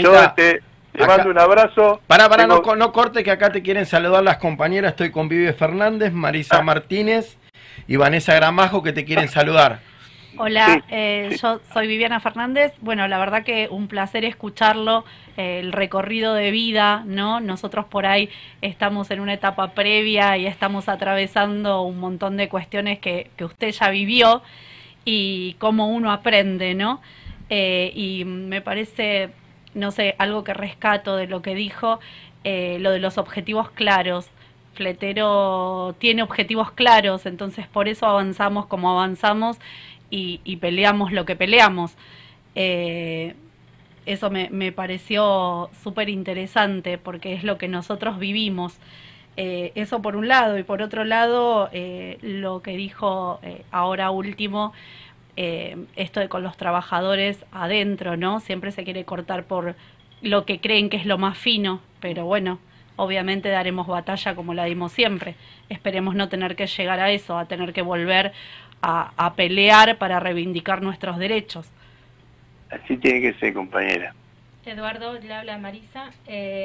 yo 0.00 0.22
este, 0.22 0.62
te 0.92 1.06
mando 1.06 1.30
un 1.30 1.38
abrazo. 1.38 2.00
Para, 2.06 2.28
para, 2.28 2.46
no, 2.46 2.62
no 2.76 2.92
corte 2.92 3.24
que 3.24 3.30
acá 3.30 3.50
te 3.50 3.62
quieren 3.62 3.86
saludar 3.86 4.22
las 4.22 4.36
compañeras. 4.36 4.92
Estoy 4.92 5.10
con 5.10 5.28
Vive 5.28 5.52
Fernández, 5.52 6.12
Marisa 6.12 6.58
ah. 6.58 6.62
Martínez 6.62 7.38
y 7.86 7.96
Vanessa 7.96 8.34
Gramajo 8.34 8.82
que 8.82 8.92
te 8.92 9.04
quieren 9.04 9.28
saludar. 9.28 9.80
Hola, 10.36 10.84
eh, 10.90 11.36
yo 11.40 11.60
soy 11.72 11.86
Viviana 11.86 12.18
Fernández. 12.18 12.72
Bueno, 12.80 13.06
la 13.06 13.18
verdad 13.18 13.44
que 13.44 13.68
un 13.70 13.86
placer 13.86 14.24
escucharlo, 14.24 15.04
eh, 15.36 15.60
el 15.60 15.70
recorrido 15.72 16.34
de 16.34 16.50
vida, 16.50 17.04
¿no? 17.06 17.38
Nosotros 17.40 17.84
por 17.86 18.04
ahí 18.04 18.28
estamos 18.60 19.12
en 19.12 19.20
una 19.20 19.34
etapa 19.34 19.74
previa 19.74 20.36
y 20.36 20.46
estamos 20.46 20.88
atravesando 20.88 21.82
un 21.82 22.00
montón 22.00 22.36
de 22.36 22.48
cuestiones 22.48 22.98
que, 22.98 23.30
que 23.36 23.44
usted 23.44 23.70
ya 23.70 23.90
vivió 23.90 24.42
y 25.04 25.54
cómo 25.60 25.88
uno 25.88 26.10
aprende, 26.10 26.74
¿no? 26.74 27.00
Eh, 27.50 27.92
y 27.94 28.24
me 28.24 28.60
parece, 28.60 29.30
no 29.74 29.90
sé, 29.92 30.16
algo 30.18 30.42
que 30.42 30.54
rescato 30.54 31.16
de 31.16 31.28
lo 31.28 31.42
que 31.42 31.54
dijo, 31.54 32.00
eh, 32.42 32.78
lo 32.80 32.90
de 32.90 32.98
los 32.98 33.18
objetivos 33.18 33.70
claros. 33.70 34.30
Fletero 34.74 35.94
tiene 35.98 36.22
objetivos 36.22 36.72
claros, 36.72 37.26
entonces 37.26 37.68
por 37.68 37.86
eso 37.88 38.06
avanzamos 38.06 38.66
como 38.66 38.90
avanzamos 38.90 39.58
y, 40.14 40.56
peleamos 40.56 41.12
lo 41.12 41.24
que 41.24 41.36
peleamos. 41.36 41.96
Eh, 42.54 43.34
eso 44.06 44.30
me, 44.30 44.72
pareció 44.72 45.70
súper 45.82 46.08
interesante 46.08 46.98
porque 46.98 47.34
es 47.34 47.44
lo 47.44 47.58
que 47.58 47.68
nosotros 47.68 48.18
vivimos. 48.18 48.78
Eh, 49.36 49.72
eso 49.74 50.02
por 50.02 50.14
un 50.14 50.28
lado, 50.28 50.58
y 50.58 50.62
por 50.62 50.82
otro 50.82 51.04
lado, 51.04 51.68
eh, 51.72 52.18
lo 52.22 52.62
que 52.62 52.76
dijo 52.76 53.40
ahora 53.70 54.10
último, 54.10 54.72
esto 55.36 56.20
de 56.20 56.28
con 56.28 56.44
los 56.44 56.56
trabajadores 56.56 57.44
adentro, 57.50 58.16
¿no? 58.16 58.38
Siempre 58.38 58.70
se 58.70 58.84
quiere 58.84 59.04
cortar 59.04 59.44
por 59.44 59.74
lo 60.22 60.44
que 60.46 60.60
creen 60.60 60.90
que 60.90 60.96
es 60.96 61.06
lo 61.06 61.18
más 61.18 61.36
fino, 61.36 61.80
pero 62.00 62.24
bueno, 62.24 62.60
obviamente 62.96 63.48
daremos 63.48 63.86
batalla 63.86 64.34
como 64.34 64.54
la 64.54 64.64
dimos 64.64 64.92
siempre. 64.92 65.34
Esperemos 65.68 66.14
no 66.14 66.28
tener 66.28 66.56
que 66.56 66.66
llegar 66.66 67.00
a 67.00 67.10
eso, 67.10 67.38
a 67.38 67.46
tener 67.46 67.72
que 67.72 67.82
volver 67.82 68.32
a, 68.84 69.12
a 69.16 69.34
pelear 69.34 69.98
para 69.98 70.20
reivindicar 70.20 70.82
nuestros 70.82 71.18
derechos. 71.18 71.70
Así 72.70 72.96
tiene 72.96 73.20
que 73.20 73.38
ser, 73.38 73.54
compañera. 73.54 74.14
Eduardo, 74.66 75.18
le 75.18 75.32
habla 75.32 75.58
Marisa. 75.58 76.10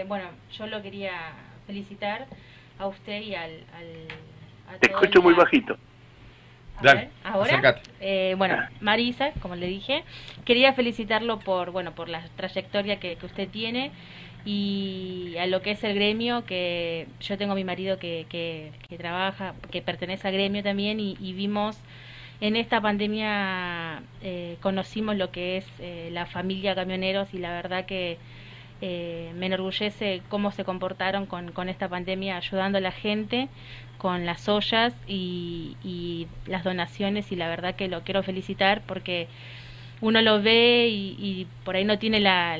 bueno, 0.07 0.25
yo 0.57 0.67
lo 0.67 0.81
quería 0.81 1.13
felicitar 1.67 2.27
a 2.79 2.87
usted 2.87 3.21
y 3.21 3.35
al... 3.35 3.51
Te 4.79 4.91
escucho 4.91 5.21
muy 5.21 5.33
bajito. 5.33 5.77
Dale, 6.81 7.09
ahora, 7.23 7.81
eh, 7.99 8.35
bueno, 8.37 8.55
ah. 8.57 8.69
Marisa, 8.79 9.31
como 9.41 9.55
le 9.55 9.67
dije, 9.67 10.03
quería 10.45 10.73
felicitarlo 10.73 11.39
por, 11.39 11.71
bueno, 11.71 11.93
por 11.93 12.07
la 12.07 12.23
trayectoria 12.37 12.99
que, 12.99 13.17
usted 13.21 13.49
tiene 13.49 13.91
y 14.45 15.35
a 15.39 15.47
lo 15.47 15.61
que 15.61 15.71
es 15.71 15.83
el 15.83 15.93
gremio, 15.93 16.45
que 16.45 17.07
yo 17.19 17.37
tengo 17.37 17.51
a 17.51 17.55
mi 17.55 17.65
marido 17.65 17.99
que, 17.99 18.25
que, 18.29 18.97
trabaja, 18.97 19.55
que 19.71 19.81
pertenece 19.81 20.27
al 20.27 20.33
gremio 20.33 20.63
también 20.63 20.99
y, 20.99 21.33
vimos 21.33 21.77
en 22.41 22.55
esta 22.55 22.79
pandemia, 22.81 24.01
eh, 24.21 24.57
conocimos 24.61 25.17
lo 25.17 25.31
que 25.31 25.57
es 25.57 25.65
eh, 25.79 26.09
la 26.11 26.25
familia 26.25 26.75
camioneros 26.75 27.33
y 27.33 27.37
la 27.37 27.51
verdad 27.51 27.85
que 27.85 28.17
eh, 28.81 29.31
me 29.35 29.47
enorgullece 29.47 30.21
cómo 30.29 30.51
se 30.51 30.63
comportaron 30.63 31.25
con, 31.25 31.51
con, 31.51 31.67
esta 31.67 31.89
pandemia 31.89 32.37
ayudando 32.37 32.77
a 32.77 32.81
la 32.81 32.93
gente 32.93 33.49
con 33.97 34.25
las 34.25 34.47
ollas 34.47 34.93
y, 35.05 36.27
las 36.47 36.63
donaciones. 36.63 37.31
Y 37.31 37.35
la 37.35 37.49
verdad 37.49 37.75
que 37.75 37.87
lo 37.87 38.03
quiero 38.03 38.23
felicitar 38.23 38.81
porque 38.87 39.27
uno 40.01 40.21
lo 40.21 40.41
ve 40.41 40.87
y, 40.89 41.45
por 41.65 41.75
ahí 41.75 41.83
no 41.83 41.99
tiene 41.99 42.19
la, 42.21 42.57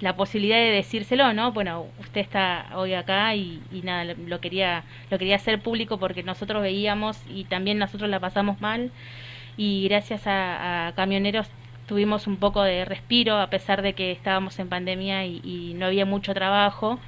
la, 0.00 0.16
posibilidad 0.16 0.56
de 0.56 0.70
decírselo, 0.70 1.32
¿no? 1.32 1.52
Bueno, 1.52 1.86
usted 2.00 2.20
está 2.20 2.66
hoy 2.74 2.94
acá 2.94 3.34
y, 3.34 3.60
nada, 3.82 4.04
lo 4.04 4.40
quería, 4.40 4.84
lo 5.10 5.18
quería 5.18 5.36
hacer 5.36 5.60
público 5.60 5.98
porque 5.98 6.22
nosotros 6.22 6.62
veíamos 6.62 7.18
y 7.28 7.44
también 7.44 7.78
nosotros 7.78 8.10
la 8.10 8.20
pasamos 8.20 8.60
mal 8.60 8.90
y 9.56 9.88
gracias 9.88 10.26
a, 10.26 10.88
a 10.88 10.92
camioneros 10.94 11.48
tuvimos 11.86 12.26
un 12.26 12.36
poco 12.36 12.62
de 12.62 12.84
respiro 12.84 13.38
a 13.38 13.48
pesar 13.48 13.82
de 13.82 13.94
que 13.94 14.12
estábamos 14.12 14.58
en 14.58 14.68
pandemia 14.68 15.24
y, 15.24 15.74
no 15.76 15.86
había 15.86 16.04
mucho 16.04 16.34
trabajo. 16.34 16.98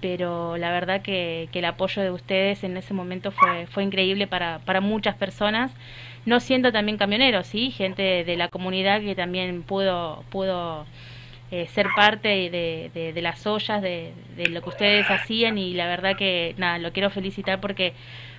pero 0.00 0.56
la 0.58 0.72
verdad 0.72 1.02
que, 1.02 1.48
que, 1.52 1.60
el 1.60 1.64
apoyo 1.66 2.02
de 2.02 2.10
ustedes 2.10 2.64
en 2.64 2.76
ese 2.76 2.94
momento 2.94 3.30
fue, 3.32 3.66
fue 3.68 3.84
increíble 3.84 4.26
para, 4.26 4.58
para 4.60 4.80
muchas 4.80 5.14
personas, 5.16 5.72
no 6.26 6.40
siendo 6.40 6.72
también 6.72 6.98
camioneros, 6.98 7.46
¿sí? 7.46 7.70
gente 7.70 8.24
de 8.24 8.36
la 8.36 8.48
comunidad 8.48 9.00
que 9.00 9.14
también 9.14 9.62
pudo, 9.62 10.24
pudo 10.30 10.86
eh, 11.52 11.68
ser 11.68 11.86
parte 11.94 12.28
de, 12.28 13.12
de, 13.14 13.22
las 13.22 13.46
ollas, 13.46 13.80
de, 13.80 14.12
de, 14.36 14.48
lo 14.48 14.60
que 14.62 14.70
ustedes 14.70 15.08
hacían 15.08 15.58
y 15.58 15.74
la 15.74 15.86
verdad 15.86 16.16
que 16.16 16.54
nada, 16.58 16.78
lo 16.78 16.92
quiero 16.92 17.10
felicitar 17.10 17.60
porque 17.60 17.92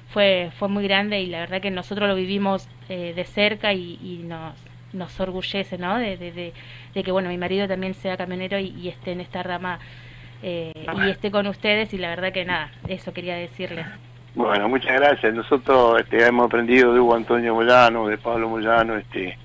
fue, 0.10 0.52
fue 0.58 0.68
muy 0.68 0.84
grande 0.84 1.22
y 1.22 1.28
la 1.28 1.40
verdad 1.40 1.62
que 1.62 1.72
nosotros 1.72 2.10
lo 2.10 2.16
vivimos 2.16 2.68
eh, 2.90 3.14
de 3.16 3.24
cerca 3.24 3.72
y, 3.72 4.00
y 4.04 4.24
nos, 4.28 4.56
nos 4.92 5.18
orgullece, 5.20 5.78
¿no? 5.78 5.98
De, 5.98 6.18
de, 6.18 6.54
de, 6.94 7.04
que, 7.04 7.12
bueno, 7.12 7.30
mi 7.30 7.38
marido 7.38 7.68
también 7.68 7.94
sea 7.94 8.18
camionero 8.18 8.60
y 8.60 8.90
esté 8.90 9.12
en 9.12 9.22
esta 9.22 9.44
rama 9.44 9.80
eh, 10.46 10.74
y 11.06 11.10
esté 11.10 11.32
con 11.32 11.48
ustedes 11.48 11.94
y 11.94 11.98
la 11.98 12.10
verdad 12.10 12.34
que 12.34 12.44
nada, 12.44 12.70
eso 12.90 13.14
quería 13.14 13.36
decirles. 13.36 13.86
Bueno, 14.36 14.68
muchas 14.68 15.00
gracias. 15.00 15.34
Nosotros 15.34 16.02
este, 16.02 16.26
hemos 16.26 16.48
aprendido 16.48 16.94
de 16.94 17.00
Hugo 17.00 17.16
Antonio 17.16 17.56
Moyano, 17.56 18.08
de 18.08 18.18
Pablo 18.18 18.50
Moyano, 18.50 18.98
este, 18.98 19.38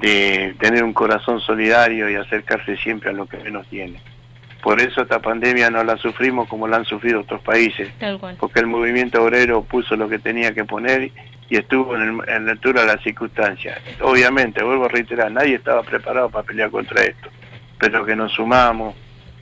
de 0.00 0.54
tener 0.58 0.84
un 0.84 0.92
corazón 0.92 1.40
solidario 1.40 2.10
y 2.10 2.14
acercarse 2.14 2.76
siempre 2.76 3.10
a 3.10 3.12
lo 3.12 3.26
que 3.26 3.38
menos 3.38 3.66
tiene. 3.68 4.00
Por 4.62 4.80
eso 4.80 5.02
esta 5.02 5.20
pandemia 5.20 5.70
no 5.70 5.84
la 5.84 5.96
sufrimos 5.96 6.48
como 6.48 6.66
la 6.66 6.78
han 6.78 6.84
sufrido 6.84 7.20
otros 7.20 7.42
países, 7.42 7.90
porque 8.38 8.60
el 8.60 8.66
movimiento 8.66 9.22
obrero 9.22 9.62
puso 9.62 9.94
lo 9.94 10.08
que 10.08 10.18
tenía 10.18 10.54
que 10.54 10.64
poner 10.64 11.10
y 11.50 11.56
estuvo 11.56 11.94
en, 11.94 12.20
en 12.26 12.46
la 12.46 12.52
altura 12.52 12.80
de 12.82 12.86
las 12.86 13.02
circunstancias. 13.02 13.78
Obviamente, 14.00 14.64
vuelvo 14.64 14.86
a 14.86 14.88
reiterar, 14.88 15.30
nadie 15.30 15.56
estaba 15.56 15.82
preparado 15.82 16.30
para 16.30 16.46
pelear 16.46 16.70
contra 16.70 17.04
esto, 17.04 17.28
pero 17.78 18.06
que 18.06 18.16
nos 18.16 18.32
sumamos, 18.32 18.94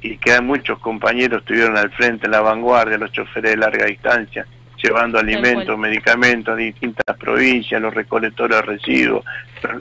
y 0.03 0.19
que 0.19 0.41
muchos 0.41 0.79
compañeros 0.81 1.43
estuvieron 1.43 1.77
al 1.77 1.91
frente, 1.93 2.27
en 2.27 2.33
la 2.33 2.41
vanguardia, 2.41 2.99
los 2.99 3.13
choferes 3.13 3.53
de 3.53 3.57
larga 3.57 3.87
distancia, 3.87 4.47
llevando 4.83 5.19
alimentos, 5.19 5.79
medicamentos 5.79 6.55
a 6.55 6.57
distintas 6.57 7.17
provincias, 7.17 7.81
los 7.81 7.95
recolectores 7.95 8.57
de 8.57 8.63
residuos, 8.63 9.25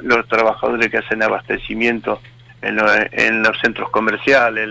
los 0.04 0.28
trabajadores 0.28 0.90
que 0.90 0.98
hacen 0.98 1.24
abastecimiento 1.24 2.22
en, 2.62 2.80
en 3.12 3.42
los 3.42 3.60
centros 3.60 3.90
comerciales, 3.90 4.70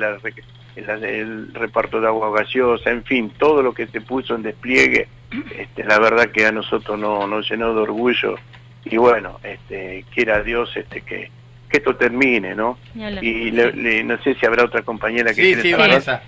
el 0.77 1.53
reparto 1.55 2.01
de 2.01 2.07
agua 2.07 2.31
gaseosa, 2.39 2.91
en 2.91 3.05
fin, 3.05 3.33
todo 3.39 3.63
lo 3.63 3.75
que 3.75 3.87
se 3.89 4.01
puso 4.01 4.35
en 4.35 4.43
despliegue, 4.43 5.09
este, 5.57 5.85
la 5.85 5.99
verdad 5.99 6.31
que 6.31 6.47
a 6.47 6.53
nosotros 6.53 6.99
nos 6.99 7.29
no 7.29 7.41
llenó 7.41 7.75
de 7.75 7.81
orgullo. 7.81 8.37
Y 8.85 8.97
bueno, 8.97 9.39
este, 9.43 10.05
quiera 10.15 10.43
Dios 10.43 10.75
este, 10.75 11.03
que, 11.03 11.31
que 11.69 11.77
esto 11.79 11.97
termine, 11.97 12.55
¿no? 12.55 12.79
Y 12.95 13.51
no 13.53 14.23
sé 14.23 14.35
si 14.35 14.47
habrá 14.47 14.65
otra 14.65 14.83
compañera 14.83 15.35
que 15.35 15.55
sí, 15.55 15.55
sí, 15.63 15.73
Vanessa. 15.75 16.23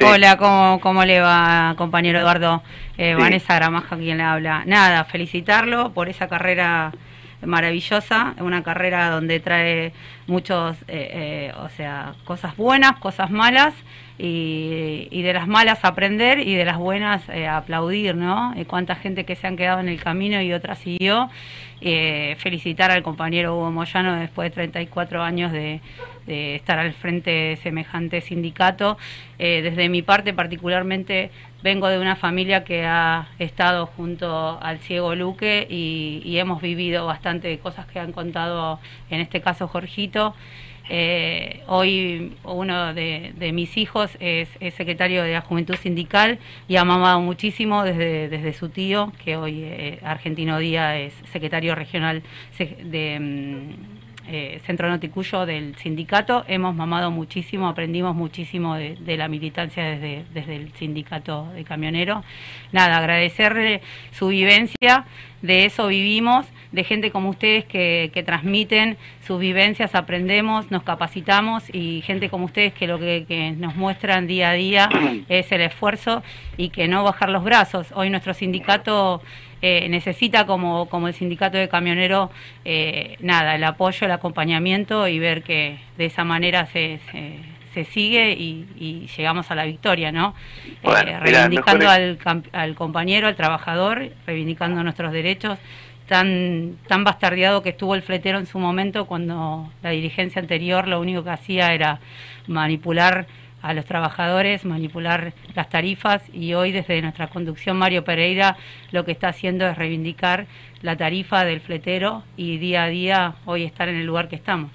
Hola, 0.00 0.12
Hola, 0.12 0.36
¿cómo, 0.36 0.80
¿cómo 0.80 1.04
le 1.04 1.20
va, 1.20 1.74
compañero 1.76 2.20
Eduardo? 2.20 2.62
Eh, 2.96 3.16
Vanessa 3.16 3.56
Gramaja, 3.56 3.96
quien 3.96 4.18
le 4.18 4.22
habla. 4.22 4.62
Nada, 4.64 5.04
felicitarlo 5.04 5.92
por 5.92 6.08
esa 6.08 6.28
carrera 6.28 6.92
maravillosa, 7.44 8.34
una 8.40 8.62
carrera 8.62 9.10
donde 9.10 9.40
trae 9.40 9.92
muchos, 10.26 10.76
eh, 10.88 11.50
eh, 11.50 11.52
o 11.58 11.68
sea, 11.70 12.14
cosas 12.24 12.56
buenas, 12.56 12.98
cosas 12.98 13.30
malas, 13.30 13.74
y, 14.20 15.06
y, 15.12 15.22
de 15.22 15.32
las 15.32 15.46
malas 15.46 15.84
aprender 15.84 16.40
y 16.40 16.56
de 16.56 16.64
las 16.64 16.76
buenas 16.76 17.22
aplaudir, 17.48 18.16
¿no? 18.16 18.52
Y 18.56 18.64
cuánta 18.64 18.96
gente 18.96 19.24
que 19.24 19.36
se 19.36 19.46
han 19.46 19.56
quedado 19.56 19.78
en 19.78 19.88
el 19.88 20.02
camino 20.02 20.42
y 20.42 20.52
otra 20.52 20.74
siguió, 20.74 21.30
eh, 21.80 22.34
felicitar 22.40 22.90
al 22.90 23.04
compañero 23.04 23.56
Hugo 23.56 23.70
Moyano 23.70 24.16
después 24.16 24.50
de 24.50 24.54
34 24.54 25.22
años 25.22 25.52
de, 25.52 25.80
estar 26.26 26.78
al 26.78 26.92
frente 26.92 27.30
de 27.30 27.56
semejante 27.62 28.20
sindicato. 28.20 28.98
Eh, 29.38 29.62
desde 29.62 29.88
mi 29.88 30.02
parte 30.02 30.34
particularmente 30.34 31.30
vengo 31.62 31.88
de 31.88 31.98
una 31.98 32.16
familia 32.16 32.64
que 32.64 32.84
ha 32.84 33.28
estado 33.38 33.86
junto 33.86 34.58
al 34.60 34.78
ciego 34.78 35.14
Luque 35.14 35.66
y, 35.68 36.38
hemos 36.38 36.62
vivido 36.62 37.04
bastante 37.04 37.58
cosas 37.58 37.86
que 37.86 37.98
han 37.98 38.12
contado 38.12 38.78
en 39.10 39.20
este 39.20 39.40
caso 39.40 39.66
Jorgito. 39.66 40.34
Eh, 40.90 41.64
hoy 41.66 42.36
uno 42.44 42.94
de, 42.94 43.50
mis 43.52 43.76
hijos 43.76 44.16
es, 44.20 44.48
secretario 44.74 45.22
de 45.22 45.32
la 45.32 45.40
Juventud 45.40 45.74
Sindical 45.74 46.38
y 46.68 46.76
ha 46.76 46.84
mamado 46.84 47.20
muchísimo 47.20 47.82
desde, 47.82 48.28
desde 48.28 48.52
su 48.52 48.68
tío, 48.68 49.12
que 49.24 49.36
hoy 49.36 49.62
eh, 49.64 49.98
Argentino 50.04 50.58
Día 50.58 50.96
es 50.98 51.12
secretario 51.32 51.74
regional 51.74 52.22
de 52.58 53.18
mm, 53.20 53.97
eh, 54.28 54.60
Centro 54.64 54.88
Noticuyo 54.88 55.46
del 55.46 55.76
sindicato. 55.76 56.44
Hemos 56.48 56.74
mamado 56.74 57.10
muchísimo, 57.10 57.68
aprendimos 57.68 58.14
muchísimo 58.14 58.74
de, 58.76 59.16
la 59.16 59.28
militancia 59.28 59.84
desde, 59.84 60.24
desde 60.34 60.56
el 60.56 60.72
sindicato 60.74 61.48
de 61.54 61.64
camioneros. 61.64 62.24
Nada, 62.72 62.98
agradecerle 62.98 63.80
su 64.12 64.28
vivencia, 64.28 65.06
de 65.42 65.64
eso 65.64 65.86
vivimos 65.86 66.46
de 66.72 66.84
gente 66.84 67.10
como 67.10 67.30
ustedes 67.30 67.64
que, 67.64 68.10
que, 68.12 68.22
transmiten 68.22 68.98
sus 69.26 69.40
vivencias, 69.40 69.94
aprendemos, 69.94 70.70
nos 70.70 70.82
capacitamos 70.82 71.64
y 71.72 72.02
gente 72.02 72.28
como 72.28 72.44
ustedes 72.44 72.74
que 72.74 72.86
lo 72.86 72.98
que, 72.98 73.54
nos 73.56 73.74
muestran 73.76 74.26
día 74.26 74.50
a 74.50 74.52
día 74.54 74.88
es 75.28 75.50
el 75.52 75.62
esfuerzo 75.62 76.22
y 76.56 76.68
que 76.70 76.88
no 76.88 77.04
bajar 77.04 77.30
los 77.30 77.44
brazos. 77.44 77.88
Hoy 77.94 78.10
nuestro 78.10 78.34
sindicato 78.34 79.22
eh, 79.60 79.88
necesita 79.88 80.46
como, 80.46 80.88
como 80.88 81.08
el 81.08 81.14
sindicato 81.14 81.58
de 81.58 81.68
camioneros 81.68 82.30
eh, 82.64 83.16
nada, 83.20 83.56
el 83.56 83.64
apoyo, 83.64 84.06
el 84.06 84.12
acompañamiento 84.12 85.08
y 85.08 85.18
ver 85.18 85.42
que 85.42 85.78
de 85.96 86.06
esa 86.06 86.24
manera 86.24 86.66
se, 86.66 87.00
se, 87.10 87.84
sigue 87.84 88.32
y, 88.32 89.06
llegamos 89.16 89.52
a 89.52 89.54
la 89.54 89.64
victoria, 89.64 90.10
¿no? 90.10 90.34
Eh, 90.82 91.20
reivindicando 91.20 91.88
al, 91.88 92.18
al 92.50 92.74
compañero, 92.74 93.28
al 93.28 93.36
trabajador, 93.36 94.10
reivindicando 94.26 94.82
nuestros 94.82 95.12
derechos 95.12 95.60
tan, 96.08 96.78
tan 96.88 97.04
bastardeado 97.04 97.62
que 97.62 97.68
estuvo 97.68 97.94
el 97.94 98.02
fletero 98.02 98.38
en 98.38 98.46
su 98.46 98.58
momento 98.58 99.06
cuando 99.06 99.70
la 99.82 99.90
dirigencia 99.90 100.40
anterior 100.40 100.88
lo 100.88 101.00
único 101.00 101.22
que 101.22 101.30
hacía 101.30 101.72
era 101.72 102.00
manipular 102.48 103.26
a 103.62 103.74
los 103.74 103.84
trabajadores, 103.84 104.64
manipular 104.64 105.32
las 105.54 105.68
tarifas 105.68 106.22
y 106.32 106.54
hoy 106.54 106.72
desde 106.72 107.00
nuestra 107.02 107.28
conducción 107.28 107.76
Mario 107.76 108.04
Pereira 108.04 108.56
lo 108.92 109.04
que 109.04 109.12
está 109.12 109.28
haciendo 109.28 109.66
es 109.66 109.76
reivindicar 109.76 110.46
la 110.82 110.96
tarifa 110.96 111.44
del 111.44 111.60
fletero 111.60 112.22
y 112.36 112.58
día 112.58 112.84
a 112.84 112.88
día 112.88 113.34
hoy 113.44 113.64
estar 113.64 113.88
en 113.88 113.96
el 113.96 114.06
lugar 114.06 114.28
que 114.28 114.36
estamos. 114.36 114.70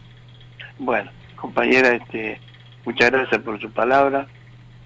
Bueno, 0.79 1.11
compañera, 1.35 1.95
este, 1.95 2.39
muchas 2.85 3.11
gracias 3.11 3.41
por 3.41 3.59
su 3.59 3.71
palabra. 3.71 4.27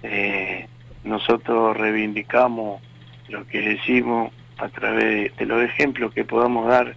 Eh, 0.02 0.66
nosotros 1.04 1.76
reivindicamos 1.76 2.80
lo 3.28 3.46
que 3.46 3.60
decimos 3.60 4.32
a 4.58 4.68
través 4.68 5.36
de 5.36 5.46
los 5.46 5.62
ejemplos 5.62 6.12
que 6.12 6.24
podamos 6.24 6.68
dar. 6.68 6.94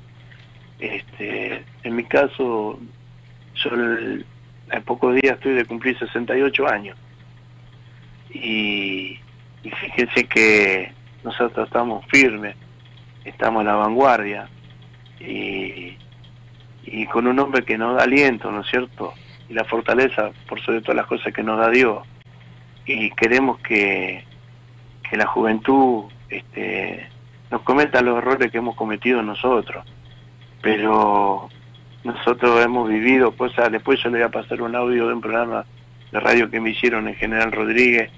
Este, 0.80 1.64
en 1.84 1.96
mi 1.96 2.04
caso, 2.04 2.80
yo 3.56 3.72
en 4.70 4.84
pocos 4.84 5.16
días 5.16 5.36
estoy 5.36 5.54
de 5.54 5.66
cumplir 5.66 5.98
68 5.98 6.68
años. 6.68 6.98
Y, 8.34 9.20
fíjense 9.64 10.26
que 10.26 10.92
nosotros 11.24 11.68
estamos 11.68 12.06
firmes, 12.08 12.56
estamos 13.26 13.62
en 13.62 13.68
la 13.68 13.76
vanguardia 13.76 14.50
y, 15.20 15.98
y 16.84 17.06
con 17.08 17.28
un 17.28 17.38
hombre 17.40 17.64
que 17.64 17.78
nos 17.78 17.98
da 17.98 18.04
aliento, 18.04 18.52
¿no 18.52 18.62
es 18.62 18.68
cierto? 18.68 19.14
Y 19.50 19.54
la 19.54 19.66
fortaleza 19.66 20.32
por 20.48 20.62
sobre 20.62 20.82
todas 20.82 20.96
las 20.96 21.06
cosas 21.06 21.34
que 21.34 21.44
nos 21.44 21.60
da 21.60 21.70
Dios. 21.70 22.00
Y 22.86 23.12
queremos 23.12 23.60
que, 23.60 24.24
que 25.08 25.18
la 25.18 25.28
juventud 25.28 26.06
este, 26.30 27.08
nos 27.52 27.62
cometan 27.62 28.06
los 28.06 28.18
errores 28.18 28.52
que 28.52 28.58
hemos 28.58 28.76
cometido 28.76 29.22
nosotros. 29.22 29.86
Pero 30.62 31.50
nosotros 32.04 32.64
hemos 32.64 32.90
vivido 32.90 33.32
cosas, 33.32 33.72
después 33.72 34.02
yo 34.02 34.10
le 34.10 34.18
voy 34.18 34.26
a 34.26 34.30
pasar 34.30 34.62
un 34.62 34.76
audio 34.76 35.08
de 35.08 35.14
un 35.14 35.22
programa 35.22 35.66
de 36.12 36.20
radio 36.20 36.50
que 36.50 36.60
me 36.60 36.72
hicieron 36.72 37.08
en 37.08 37.16
General 37.16 37.52
Rodríguez, 37.52 38.10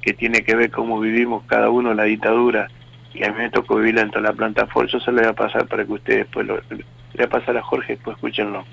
que 0.00 0.12
tiene 0.12 0.42
que 0.42 0.54
ver 0.54 0.70
cómo 0.70 1.00
vivimos 1.00 1.44
cada 1.46 1.70
uno 1.70 1.94
la 1.94 2.04
dictadura, 2.04 2.68
y 3.14 3.24
a 3.24 3.32
mí 3.32 3.38
me 3.38 3.50
tocó 3.50 3.76
vivir 3.76 3.94
dentro 3.94 4.20
de 4.20 4.28
la 4.28 4.34
planta 4.34 4.66
Ford, 4.66 4.88
yo 4.88 5.00
se 5.00 5.12
lo 5.12 5.20
voy 5.20 5.28
a 5.28 5.32
pasar 5.32 5.66
para 5.66 5.84
que 5.84 5.92
ustedes 5.92 6.18
después 6.20 6.46
lo, 6.46 6.56
le 6.70 6.84
voy 7.14 7.24
a 7.24 7.28
pasar 7.28 7.56
a 7.56 7.62
Jorge, 7.62 7.94
después 7.94 8.16
escúchenlo. 8.16 8.64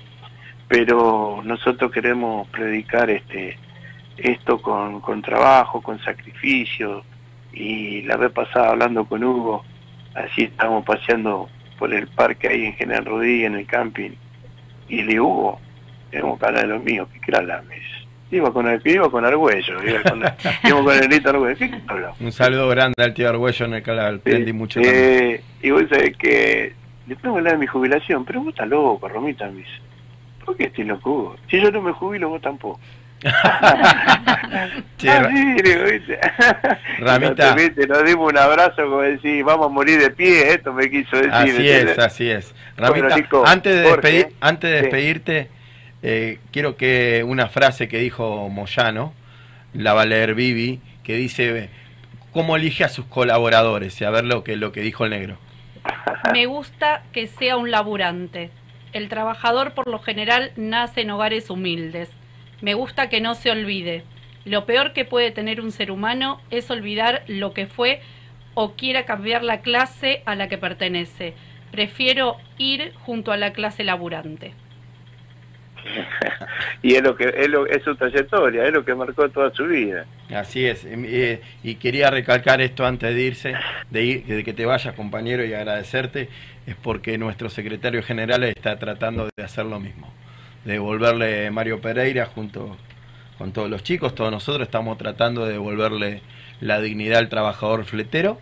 Pero 0.68 1.42
nosotros 1.44 1.92
queremos 1.92 2.48
predicar 2.48 3.08
este 3.10 3.58
esto 4.16 4.62
con, 4.62 5.00
con 5.00 5.22
trabajo, 5.22 5.82
con 5.82 5.98
sacrificio, 6.00 7.04
y 7.52 8.02
la 8.02 8.16
vez 8.16 8.32
pasada 8.32 8.70
hablando 8.70 9.04
con 9.04 9.22
Hugo, 9.22 9.64
así 10.14 10.44
estamos 10.44 10.84
paseando 10.84 11.48
por 11.78 11.92
el 11.92 12.08
parque 12.08 12.48
ahí 12.48 12.64
en 12.66 12.74
General 12.74 13.04
Rodríguez, 13.04 13.46
en 13.46 13.54
el 13.56 13.66
camping, 13.66 14.12
y 14.88 15.02
le 15.02 15.20
hubo, 15.20 15.60
tenemos 16.10 16.38
cara 16.38 16.60
de 16.60 16.66
los 16.66 16.82
míos, 16.82 17.08
que 17.12 17.20
era 17.28 17.42
la 17.42 17.62
mesa. 17.62 17.82
Iba 18.30 18.52
con 18.52 18.66
el 18.66 18.80
iba 18.84 19.08
con 19.08 19.24
Argüello, 19.24 19.84
iba 19.84 20.02
con, 20.02 20.20
iba 20.64 20.82
con 20.82 20.96
el 20.96 21.08
Lito 21.08 21.30
Argüello. 21.30 21.58
¿Qué 21.58 22.24
Un 22.24 22.32
saludo 22.32 22.68
grande 22.68 22.94
al 23.02 23.14
tío 23.14 23.28
Argüello 23.28 23.66
en 23.66 23.74
el 23.74 23.82
canal, 23.82 24.16
aprendí 24.16 24.52
mucho 24.52 24.80
eh, 24.82 25.40
Y 25.62 25.70
vos 25.70 25.84
sabés 25.88 26.16
que 26.16 26.74
le 27.06 27.16
tengo 27.16 27.36
hablar 27.36 27.52
de 27.52 27.58
mi 27.58 27.66
jubilación, 27.66 28.24
pero 28.24 28.40
vos 28.40 28.48
estás 28.48 28.68
loco, 28.68 29.08
Romita, 29.08 29.46
me 29.48 29.58
dice. 29.58 29.70
¿Por 30.44 30.56
qué 30.56 30.64
estoy 30.64 30.84
loco? 30.84 31.36
Si 31.48 31.60
yo 31.60 31.70
no 31.70 31.82
me 31.82 31.92
jubilo, 31.92 32.28
vos 32.28 32.40
tampoco. 32.40 32.80
che, 34.98 35.10
ah, 35.10 35.28
¿viste? 35.28 36.18
Ramita. 36.98 37.56
Nos, 37.88 38.04
dimos 38.04 38.30
un 38.30 38.38
abrazo 38.38 38.82
como 38.84 39.00
decir, 39.00 39.42
vamos 39.44 39.66
a 39.66 39.68
morir 39.68 40.00
de 40.00 40.10
pie, 40.10 40.52
esto 40.52 40.72
me 40.72 40.88
quiso 40.90 41.16
decir. 41.16 41.32
Así 41.32 41.68
es, 41.68 41.98
así 41.98 42.30
es. 42.30 42.54
Ramita, 42.76 43.16
antes 43.44 43.74
de, 43.74 43.82
despedir, 43.82 44.28
antes 44.40 44.70
de 44.70 44.82
despedirte, 44.82 45.48
eh, 46.02 46.38
quiero 46.52 46.76
que 46.76 47.24
una 47.26 47.48
frase 47.48 47.88
que 47.88 47.98
dijo 47.98 48.48
Moyano, 48.48 49.12
la 49.74 49.94
va 49.94 50.02
a 50.02 50.06
leer 50.06 50.34
Vivi, 50.34 50.80
que 51.02 51.14
dice, 51.14 51.68
¿cómo 52.32 52.56
elige 52.56 52.84
a 52.84 52.88
sus 52.88 53.06
colaboradores? 53.06 54.00
Y 54.00 54.04
a 54.04 54.10
ver 54.10 54.24
lo 54.24 54.44
que, 54.44 54.56
lo 54.56 54.72
que 54.72 54.80
dijo 54.80 55.04
el 55.04 55.10
negro. 55.10 55.38
Me 56.32 56.46
gusta 56.46 57.02
que 57.12 57.26
sea 57.26 57.56
un 57.56 57.70
laburante. 57.70 58.50
El 58.92 59.08
trabajador 59.08 59.72
por 59.72 59.88
lo 59.88 59.98
general 59.98 60.52
nace 60.56 61.02
en 61.02 61.10
hogares 61.10 61.50
humildes. 61.50 62.10
Me 62.60 62.74
gusta 62.74 63.08
que 63.08 63.20
no 63.20 63.34
se 63.34 63.50
olvide. 63.50 64.04
Lo 64.44 64.64
peor 64.64 64.92
que 64.92 65.04
puede 65.04 65.30
tener 65.30 65.60
un 65.60 65.72
ser 65.72 65.90
humano 65.90 66.40
es 66.50 66.70
olvidar 66.70 67.22
lo 67.26 67.52
que 67.52 67.66
fue 67.66 68.00
o 68.54 68.72
quiera 68.72 69.04
cambiar 69.04 69.42
la 69.42 69.60
clase 69.60 70.22
a 70.24 70.34
la 70.34 70.48
que 70.48 70.56
pertenece. 70.56 71.34
Prefiero 71.70 72.36
ir 72.58 72.94
junto 73.04 73.32
a 73.32 73.36
la 73.36 73.52
clase 73.52 73.84
laburante. 73.84 74.54
y 76.82 76.94
es 76.94 77.02
lo 77.02 77.16
que 77.16 77.32
es, 77.36 77.48
lo, 77.48 77.66
es, 77.66 77.82
su 77.82 77.94
trayectoria, 77.94 78.64
es 78.64 78.72
lo 78.72 78.84
que 78.84 78.94
marcó 78.94 79.28
toda 79.28 79.52
su 79.52 79.66
vida. 79.66 80.06
Así 80.34 80.66
es, 80.66 80.86
y 81.62 81.74
quería 81.76 82.10
recalcar 82.10 82.60
esto 82.60 82.84
antes 82.84 83.14
de 83.14 83.20
irse, 83.20 83.54
de, 83.90 84.04
ir, 84.04 84.26
de 84.26 84.42
que 84.42 84.52
te 84.52 84.66
vayas 84.66 84.94
compañero 84.94 85.44
y 85.44 85.54
agradecerte, 85.54 86.28
es 86.66 86.74
porque 86.76 87.18
nuestro 87.18 87.48
secretario 87.48 88.02
general 88.02 88.42
está 88.44 88.78
tratando 88.78 89.28
de 89.36 89.44
hacer 89.44 89.66
lo 89.66 89.78
mismo, 89.78 90.12
devolverle 90.66 91.50
Mario 91.50 91.80
Pereira 91.80 92.26
junto 92.26 92.76
con 93.38 93.52
todos 93.52 93.70
los 93.70 93.82
chicos, 93.82 94.14
todos 94.14 94.30
nosotros 94.30 94.66
estamos 94.66 94.98
tratando 94.98 95.44
de 95.44 95.52
devolverle 95.52 96.22
la 96.60 96.80
dignidad 96.80 97.18
al 97.18 97.28
trabajador 97.28 97.84
fletero, 97.84 98.40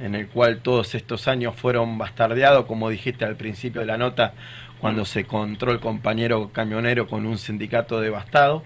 en 0.00 0.14
el 0.14 0.28
cual 0.28 0.58
todos 0.58 0.94
estos 0.94 1.28
años 1.28 1.54
fueron 1.54 1.98
bastardeados, 1.98 2.66
como 2.66 2.90
dijiste 2.90 3.24
al 3.24 3.36
principio 3.36 3.80
de 3.80 3.86
la 3.86 3.96
nota, 3.96 4.34
cuando 4.80 5.04
se 5.04 5.20
encontró 5.20 5.72
el 5.72 5.80
compañero 5.80 6.50
camionero 6.52 7.06
con 7.06 7.26
un 7.26 7.38
sindicato 7.38 8.00
devastado. 8.00 8.62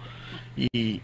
Y, 0.56 1.00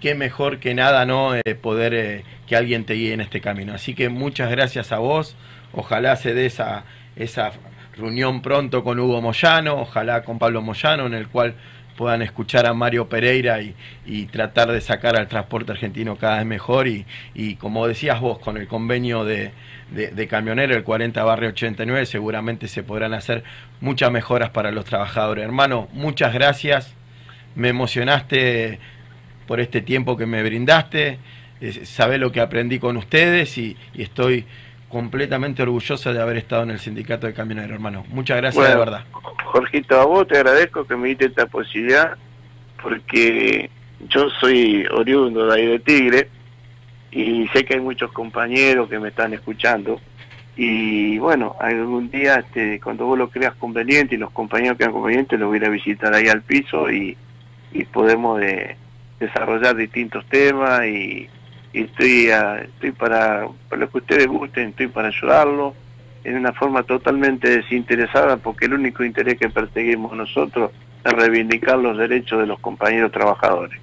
qué 0.00 0.16
mejor 0.16 0.58
que 0.58 0.74
nada 0.74 1.04
no 1.06 1.36
eh, 1.36 1.54
poder 1.54 1.94
eh, 1.94 2.24
que 2.48 2.56
alguien 2.56 2.84
te 2.84 2.94
guíe 2.94 3.12
en 3.12 3.20
este 3.20 3.40
camino. 3.40 3.72
Así 3.72 3.94
que 3.94 4.08
muchas 4.08 4.50
gracias 4.50 4.90
a 4.90 4.98
vos. 4.98 5.36
Ojalá 5.72 6.16
se 6.16 6.34
dé 6.34 6.46
esa, 6.46 6.84
esa 7.14 7.52
reunión 7.96 8.42
pronto 8.42 8.82
con 8.84 8.98
Hugo 8.98 9.20
Moyano, 9.20 9.80
ojalá 9.80 10.22
con 10.22 10.38
Pablo 10.38 10.62
Moyano, 10.62 11.06
en 11.06 11.14
el 11.14 11.28
cual 11.28 11.54
puedan 11.96 12.22
escuchar 12.22 12.66
a 12.66 12.72
Mario 12.72 13.08
Pereira 13.08 13.60
y, 13.60 14.26
tratar 14.26 14.72
de 14.72 14.80
sacar 14.80 15.16
al 15.16 15.28
transporte 15.28 15.72
argentino 15.72 16.16
cada 16.16 16.38
vez 16.38 16.46
mejor. 16.46 16.88
Y, 16.88 17.04
y 17.34 17.56
como 17.56 17.86
decías 17.86 18.20
vos, 18.20 18.38
con 18.38 18.56
el 18.56 18.66
convenio 18.66 19.24
de, 19.24 19.52
de, 19.92 20.26
camionero, 20.26 20.74
el 20.74 20.84
40 20.84 21.22
barrio 21.22 21.50
89, 21.50 22.06
seguramente 22.06 22.68
se 22.68 22.82
podrán 22.82 23.14
hacer 23.14 23.44
muchas 23.80 24.10
mejoras 24.10 24.50
para 24.50 24.70
los 24.70 24.84
trabajadores. 24.84 25.44
Hermano, 25.44 25.88
muchas 25.92 26.32
gracias, 26.32 26.94
me 27.54 27.68
emocionaste 27.68 28.78
por 29.46 29.60
este 29.60 29.82
tiempo 29.82 30.16
que 30.16 30.26
me 30.26 30.42
brindaste, 30.42 31.18
sabé 31.84 32.18
lo 32.18 32.32
que 32.32 32.40
aprendí 32.40 32.78
con 32.78 32.96
ustedes 32.96 33.58
y, 33.58 33.76
estoy 33.94 34.46
completamente 34.92 35.62
orgulloso 35.62 36.12
de 36.12 36.20
haber 36.20 36.36
estado 36.36 36.62
en 36.62 36.70
el 36.70 36.78
sindicato 36.78 37.26
de 37.26 37.34
camioneros, 37.34 37.72
hermano. 37.72 38.04
Muchas 38.10 38.36
gracias, 38.36 38.68
de 38.68 38.76
verdad. 38.76 39.04
Jorgito, 39.46 39.98
a 39.98 40.04
vos 40.04 40.28
te 40.28 40.36
agradezco 40.36 40.86
que 40.86 40.94
me 40.96 41.08
diste 41.08 41.26
esta 41.26 41.46
posibilidad, 41.46 42.16
porque 42.80 43.70
yo 44.08 44.28
soy 44.38 44.86
oriundo 44.92 45.46
de 45.46 45.54
ahí 45.54 45.66
de 45.66 45.78
Tigre, 45.78 46.28
y 47.10 47.48
sé 47.48 47.64
que 47.64 47.74
hay 47.74 47.80
muchos 47.80 48.12
compañeros 48.12 48.88
que 48.88 48.98
me 48.98 49.08
están 49.08 49.32
escuchando 49.32 50.00
y 50.56 51.18
bueno, 51.18 51.56
algún 51.60 52.10
día 52.10 52.36
este, 52.36 52.78
cuando 52.80 53.06
vos 53.06 53.16
lo 53.18 53.30
creas 53.30 53.54
conveniente 53.54 54.16
y 54.16 54.18
los 54.18 54.30
compañeros 54.32 54.76
crean 54.76 54.92
conveniente 54.92 55.38
los 55.38 55.48
voy 55.48 55.64
a 55.64 55.70
visitar 55.70 56.12
ahí 56.12 56.28
al 56.28 56.42
piso 56.42 56.90
y, 56.90 57.16
podemos 57.92 58.38
de, 58.38 58.76
desarrollar 59.18 59.76
distintos 59.76 60.26
temas 60.26 60.84
y, 60.86 61.28
estoy, 61.80 62.28
estoy 62.28 62.92
para, 62.92 63.46
para 63.68 63.80
lo 63.80 63.90
que 63.90 63.98
ustedes 63.98 64.26
gusten, 64.26 64.70
estoy 64.70 64.88
para 64.88 65.08
ayudarlos 65.08 65.74
en 66.24 66.36
una 66.36 66.52
forma 66.52 66.82
totalmente 66.84 67.48
desinteresada 67.48 68.36
porque 68.36 68.66
el 68.66 68.74
único 68.74 69.04
interés 69.04 69.38
que 69.38 69.48
perseguimos 69.48 70.12
nosotros 70.12 70.70
es 71.04 71.12
reivindicar 71.12 71.78
los 71.78 71.98
derechos 71.98 72.40
de 72.40 72.46
los 72.46 72.60
compañeros 72.60 73.10
trabajadores. 73.10 73.78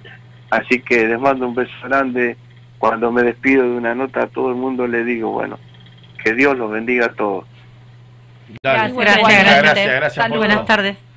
Así 0.50 0.80
que 0.80 1.06
les 1.06 1.20
mando 1.20 1.46
un 1.46 1.54
beso 1.54 1.72
grande 1.84 2.36
cuando 2.78 3.12
me 3.12 3.22
despido 3.22 3.62
de 3.62 3.76
una 3.76 3.94
nota 3.94 4.22
a 4.22 4.26
todo 4.26 4.48
el 4.48 4.56
mundo 4.56 4.86
le 4.86 5.04
digo, 5.04 5.30
bueno, 5.30 5.58
que 6.24 6.34
Dios 6.34 6.56
los 6.56 6.70
bendiga 6.70 7.06
a 7.06 7.12
todos. 7.12 7.44
Gracias, 8.62 8.96
gracias, 8.96 9.62
gracias, 9.62 9.86
gracias, 9.86 10.28
Buenas 10.30 10.66
tardes. 10.66 11.09